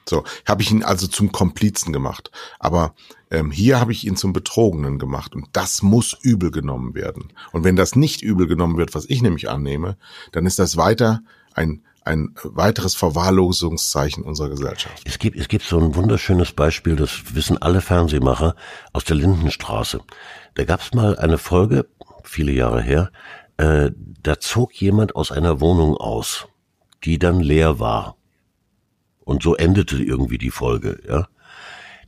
[0.08, 2.30] So, habe ich ihn also zum Komplizen gemacht.
[2.58, 2.94] Aber
[3.30, 5.34] ähm, hier habe ich ihn zum Betrogenen gemacht.
[5.34, 7.32] Und das muss übel genommen werden.
[7.52, 9.96] Und wenn das nicht übel genommen wird, was ich nämlich annehme,
[10.32, 11.22] dann ist das weiter
[11.54, 15.02] ein ein weiteres Verwahrlosungszeichen unserer Gesellschaft.
[15.06, 18.56] Es gibt, es gibt so ein wunderschönes Beispiel, das wissen alle Fernsehmacher
[18.92, 20.02] aus der Lindenstraße.
[20.54, 21.86] Da gab es mal eine Folge,
[22.22, 23.10] viele Jahre her,
[23.56, 23.90] äh,
[24.22, 26.48] da zog jemand aus einer Wohnung aus,
[27.04, 28.16] die dann leer war.
[29.24, 31.28] Und so endete irgendwie die Folge, ja.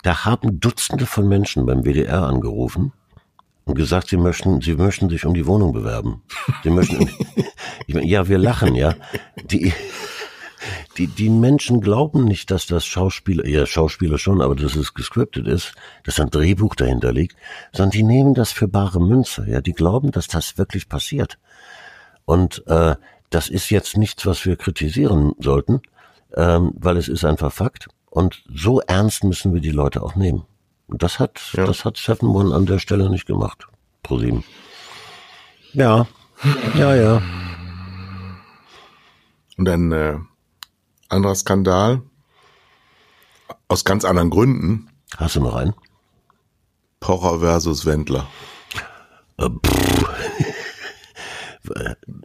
[0.02, 2.92] Da haben Dutzende von Menschen beim WDR angerufen
[3.64, 6.22] und gesagt, sie möchten, sie möchten sich um die Wohnung bewerben.
[6.62, 7.10] Sie möchten,
[7.86, 8.94] ich meine, ja, wir lachen, ja.
[9.50, 9.72] Die,
[10.96, 15.46] die, die Menschen glauben nicht, dass das Schauspieler, ja, Schauspieler schon, aber dass es gescriptet
[15.46, 15.72] ist,
[16.04, 17.36] dass ein Drehbuch dahinter liegt,
[17.72, 19.60] sondern die nehmen das für bare Münze, ja.
[19.60, 21.38] Die glauben, dass das wirklich passiert.
[22.24, 22.96] Und äh,
[23.30, 25.80] das ist jetzt nichts, was wir kritisieren sollten,
[26.34, 27.88] ähm, weil es ist einfach Fakt.
[28.10, 30.44] Und so ernst müssen wir die Leute auch nehmen.
[30.86, 31.66] Und das hat, ja.
[31.66, 33.66] das hat Seven One an der Stelle nicht gemacht.
[34.02, 34.44] Pro sieben.
[35.72, 36.06] Ja.
[36.78, 37.22] Ja, ja.
[39.56, 40.18] Und ein äh,
[41.08, 42.02] anderer Skandal
[43.68, 44.88] aus ganz anderen Gründen.
[45.16, 45.74] Hast du noch einen?
[47.00, 48.26] Pocher versus Wendler.
[49.38, 49.50] Äh,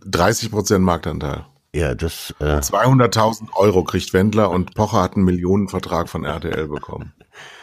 [0.05, 1.45] 30 Prozent Marktanteil.
[1.73, 2.33] Ja, das.
[2.39, 7.13] Äh 200.000 Euro kriegt Wendler und Pocher hat einen Millionenvertrag von RTL bekommen.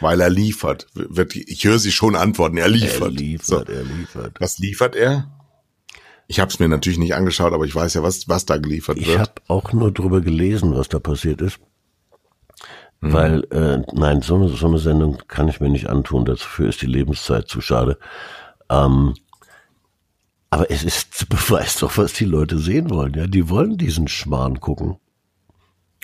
[0.01, 0.87] Weil er liefert.
[1.35, 2.57] Ich höre sie schon antworten.
[2.57, 3.03] Er liefert.
[3.03, 3.73] Er liefert, so.
[3.73, 4.41] er liefert.
[4.41, 5.31] Was liefert er?
[6.29, 8.99] Ich habe es mir natürlich nicht angeschaut, aber ich weiß ja, was, was da geliefert
[8.99, 9.17] ich wird.
[9.17, 11.59] Ich habe auch nur drüber gelesen, was da passiert ist.
[13.01, 13.13] Mhm.
[13.13, 16.27] Weil, äh, nein, so eine, so eine Sendung kann ich mir nicht antun.
[16.27, 17.99] Dafür ist die Lebenszeit zu schade.
[18.69, 19.15] Ähm,
[20.51, 23.15] aber es ist Beweis doch, was die Leute sehen wollen.
[23.15, 24.99] Ja, die wollen diesen Schmarrn gucken.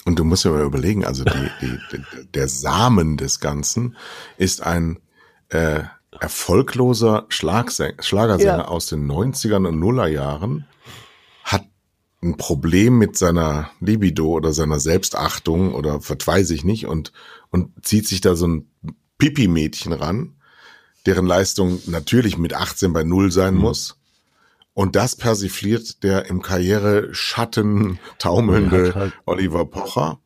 [0.07, 3.97] Und du musst ja mal überlegen, also die, die, der Samen des Ganzen
[4.37, 4.99] ist ein
[5.49, 5.85] äh,
[6.21, 8.69] erfolgloser Schlagsänger, Schlagersänger ja.
[8.69, 10.67] aus den 90ern und Nullerjahren,
[11.43, 11.67] hat
[12.23, 17.13] ein Problem mit seiner Libido oder seiner Selbstachtung oder was weiß ich nicht und,
[17.51, 18.71] und zieht sich da so ein
[19.19, 20.37] Pipi-Mädchen ran,
[21.07, 23.61] deren Leistung natürlich mit 18 bei Null sein mhm.
[23.61, 23.97] muss
[24.75, 30.21] und das persifliert der im Karriere-Schatten taumelnde halt Oliver Pocher.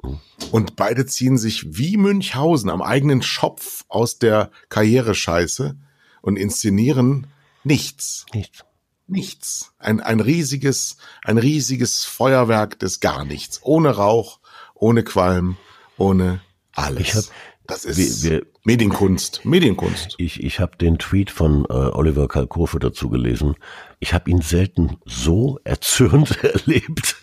[0.51, 5.77] Und beide ziehen sich wie Münchhausen am eigenen Schopf aus der Karrierescheiße
[6.23, 7.27] und inszenieren
[7.63, 8.25] nichts.
[8.33, 8.65] Nichts.
[9.07, 9.73] Nichts.
[9.79, 13.61] Ein, ein riesiges, ein riesiges Feuerwerk des gar nichts.
[13.63, 14.41] Ohne Rauch,
[14.75, 15.59] ohne Qualm,
[15.99, 16.41] ohne
[16.73, 17.01] alles.
[17.01, 17.25] Ich hab,
[17.67, 19.47] Das ist wir, wir, Medienkunst.
[19.47, 20.15] Medienkunst.
[20.19, 23.55] Ich, ich habe den Tweet von äh, Oliver Kalkofe dazu gelesen.
[23.99, 27.17] Ich habe ihn selten so erzürnt erlebt.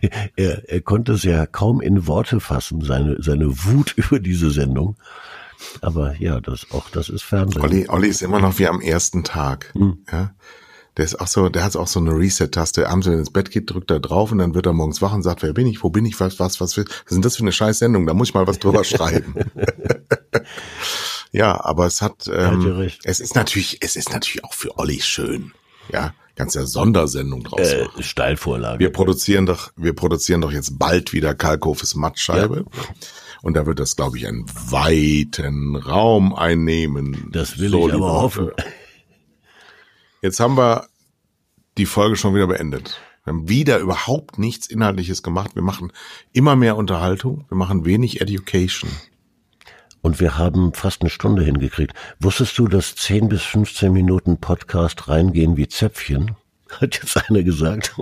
[0.36, 4.96] er, er konnte es ja kaum in Worte fassen, seine, seine Wut über diese Sendung.
[5.82, 7.60] Aber ja, das, auch das ist Fernsehen.
[7.60, 9.74] Olli, Olli ist immer noch wie am ersten Tag.
[9.74, 10.06] Hm.
[10.10, 10.34] Ja?
[10.96, 12.88] Der ist auch so, der hat auch so eine Reset-Taste.
[12.88, 15.12] Abends, wenn er ins Bett geht, drückt er drauf und dann wird er morgens wach
[15.12, 17.42] und sagt, wer bin ich, wo bin ich, was, was, was, was ist das für
[17.42, 18.06] eine scheiß Sendung?
[18.06, 19.34] Da muss ich mal was drüber schreiben.
[21.32, 25.52] ja, aber es hat, ähm, es ist natürlich, es ist natürlich auch für Olli schön.
[25.92, 27.60] Ja, ganz ja Sondersendung draus.
[27.60, 28.78] Äh, Steilvorlage.
[28.78, 32.64] Wir produzieren doch, wir produzieren doch jetzt bald wieder Kalkhofes Mattscheibe.
[32.72, 32.82] Ja.
[33.42, 37.28] Und da wird das, glaube ich, einen weiten Raum einnehmen.
[37.30, 38.50] Das will so, ich aber hoffen.
[40.24, 40.88] Jetzt haben wir
[41.76, 42.98] die Folge schon wieder beendet.
[43.24, 45.54] Wir haben wieder überhaupt nichts Inhaltliches gemacht.
[45.54, 45.92] Wir machen
[46.32, 47.44] immer mehr Unterhaltung.
[47.50, 48.88] Wir machen wenig Education.
[50.00, 51.92] Und wir haben fast eine Stunde hingekriegt.
[52.20, 56.36] Wusstest du, dass 10 bis 15 Minuten Podcast reingehen wie Zäpfchen?
[56.70, 57.94] Hat jetzt einer gesagt.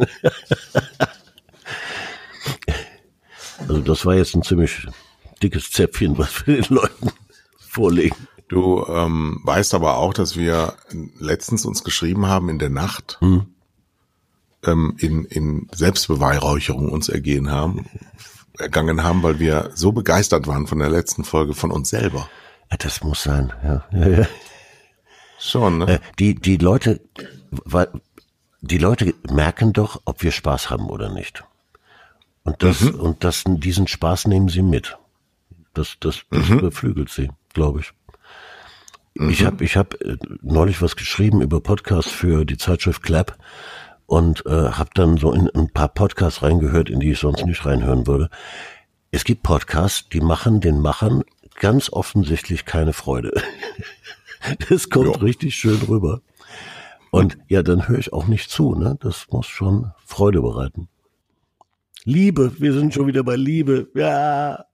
[3.67, 4.87] also das war jetzt ein ziemlich
[5.43, 7.11] dickes Zäpfchen, was wir den Leuten
[7.59, 8.29] vorlegen.
[8.53, 10.75] Du ähm, weißt aber auch, dass wir
[11.19, 13.47] letztens uns geschrieben haben in der Nacht, hm.
[14.67, 17.87] ähm, in, in Selbstbeweihräucherung uns ergehen haben,
[18.59, 22.29] ergangen haben, weil wir so begeistert waren von der letzten Folge von uns selber.
[22.71, 23.87] Ja, das muss sein, ja.
[25.39, 25.95] Schon, ne?
[25.95, 27.01] Äh, die, die Leute,
[28.61, 31.43] die Leute merken doch, ob wir Spaß haben oder nicht.
[32.45, 33.01] Und das, mhm.
[33.01, 34.99] und das, diesen Spaß nehmen sie mit.
[35.73, 36.61] Das, das, das mhm.
[36.61, 37.95] beflügelt sie, glaube ich.
[39.15, 39.31] Mhm.
[39.31, 43.37] Ich habe ich hab äh, neulich was geschrieben über Podcasts für die Zeitschrift Clap
[44.07, 47.65] und äh, habe dann so in ein paar Podcasts reingehört, in die ich sonst nicht
[47.65, 48.31] reinhören würde.
[49.11, 51.23] Es gibt Podcasts, die machen den Machern
[51.57, 53.33] ganz offensichtlich keine Freude.
[54.69, 55.23] das kommt ja.
[55.23, 56.23] richtig schön rüber.
[57.11, 58.75] Und ja, dann höre ich auch nicht zu.
[58.75, 58.97] Ne?
[59.01, 60.89] Das muss schon Freude bereiten.
[62.05, 63.89] Liebe, wir sind schon wieder bei Liebe.
[63.95, 64.65] Ja.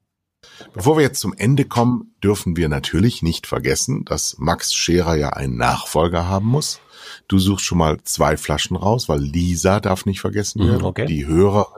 [0.72, 5.30] Bevor wir jetzt zum Ende kommen, dürfen wir natürlich nicht vergessen, dass Max Scherer ja
[5.30, 6.80] einen Nachfolger haben muss.
[7.26, 10.84] Du suchst schon mal zwei Flaschen raus, weil Lisa darf nicht vergessen werden.
[10.84, 11.06] Okay.
[11.06, 11.72] Die Hörer,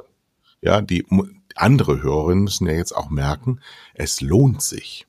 [0.61, 1.07] ja, die
[1.55, 3.61] andere Hörerinnen müssen ja jetzt auch merken,
[3.95, 5.07] es lohnt sich.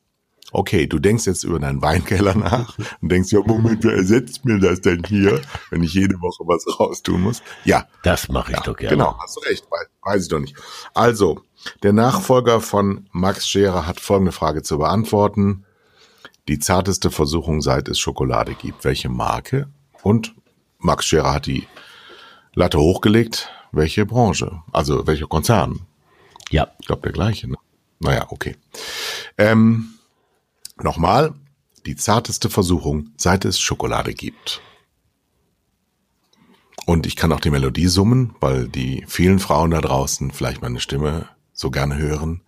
[0.54, 4.60] Okay, du denkst jetzt über deinen Weinkeller nach und denkst, ja, Moment, wer ersetzt mir
[4.60, 7.42] das denn hier, wenn ich jede Woche was raustun muss?
[7.64, 7.88] Ja.
[8.04, 8.98] Das mache ich ja, doch gerne.
[8.98, 10.56] Genau, hast du recht, weiß, weiß ich doch nicht.
[10.94, 11.42] Also,
[11.84, 15.66] der Nachfolger von Max Scherer hat folgende Frage zu beantworten.
[16.48, 18.84] Die zarteste Versuchung, seit es Schokolade gibt.
[18.84, 19.70] Welche Marke?
[20.02, 20.34] Und
[20.80, 21.68] Max Scherer hat die
[22.54, 23.50] Latte hochgelegt.
[23.72, 24.62] Welche Branche?
[24.72, 25.82] Also welcher Konzern?
[26.50, 26.68] Ja.
[26.80, 27.50] Ich glaube der gleiche.
[27.50, 27.58] Ne?
[28.00, 28.56] Naja, okay.
[29.38, 29.92] Ähm,
[30.84, 31.34] Nochmal,
[31.86, 34.62] die zarteste Versuchung, seit es Schokolade gibt.
[36.86, 40.80] Und ich kann auch die Melodie summen, weil die vielen Frauen da draußen vielleicht meine
[40.80, 42.42] Stimme so gerne hören.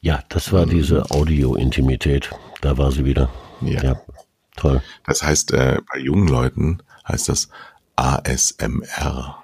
[0.00, 2.30] Ja, das war diese Audio-Intimität.
[2.60, 3.28] Da war sie wieder.
[3.60, 3.82] Ja.
[3.82, 4.00] ja.
[4.56, 4.82] Toll.
[5.04, 7.48] Das heißt, äh, bei jungen Leuten heißt das
[7.96, 9.42] ASMR.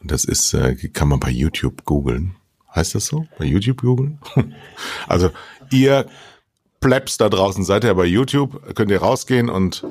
[0.00, 2.34] Und das ist, äh, kann man bei YouTube googeln.
[2.74, 3.26] Heißt das so?
[3.38, 4.18] Bei YouTube googeln?
[5.06, 5.30] also
[5.70, 6.06] ihr
[6.80, 9.84] Plebs da draußen seid ihr bei YouTube, könnt ihr rausgehen und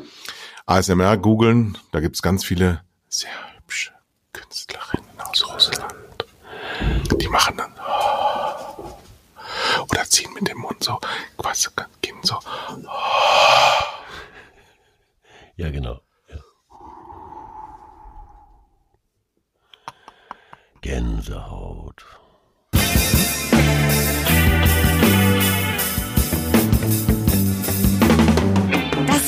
[0.66, 1.78] ASMR googeln.
[1.92, 3.92] Da gibt's ganz viele sehr hübsche
[4.34, 5.94] Künstlerinnen aus Russland.
[7.20, 7.74] Die machen dann
[9.92, 11.00] oder ziehen mit dem Mund so,
[11.38, 11.70] quasi
[12.02, 12.40] gehen so.
[15.56, 16.02] Ja, genau.
[20.82, 22.19] Gänsehaut.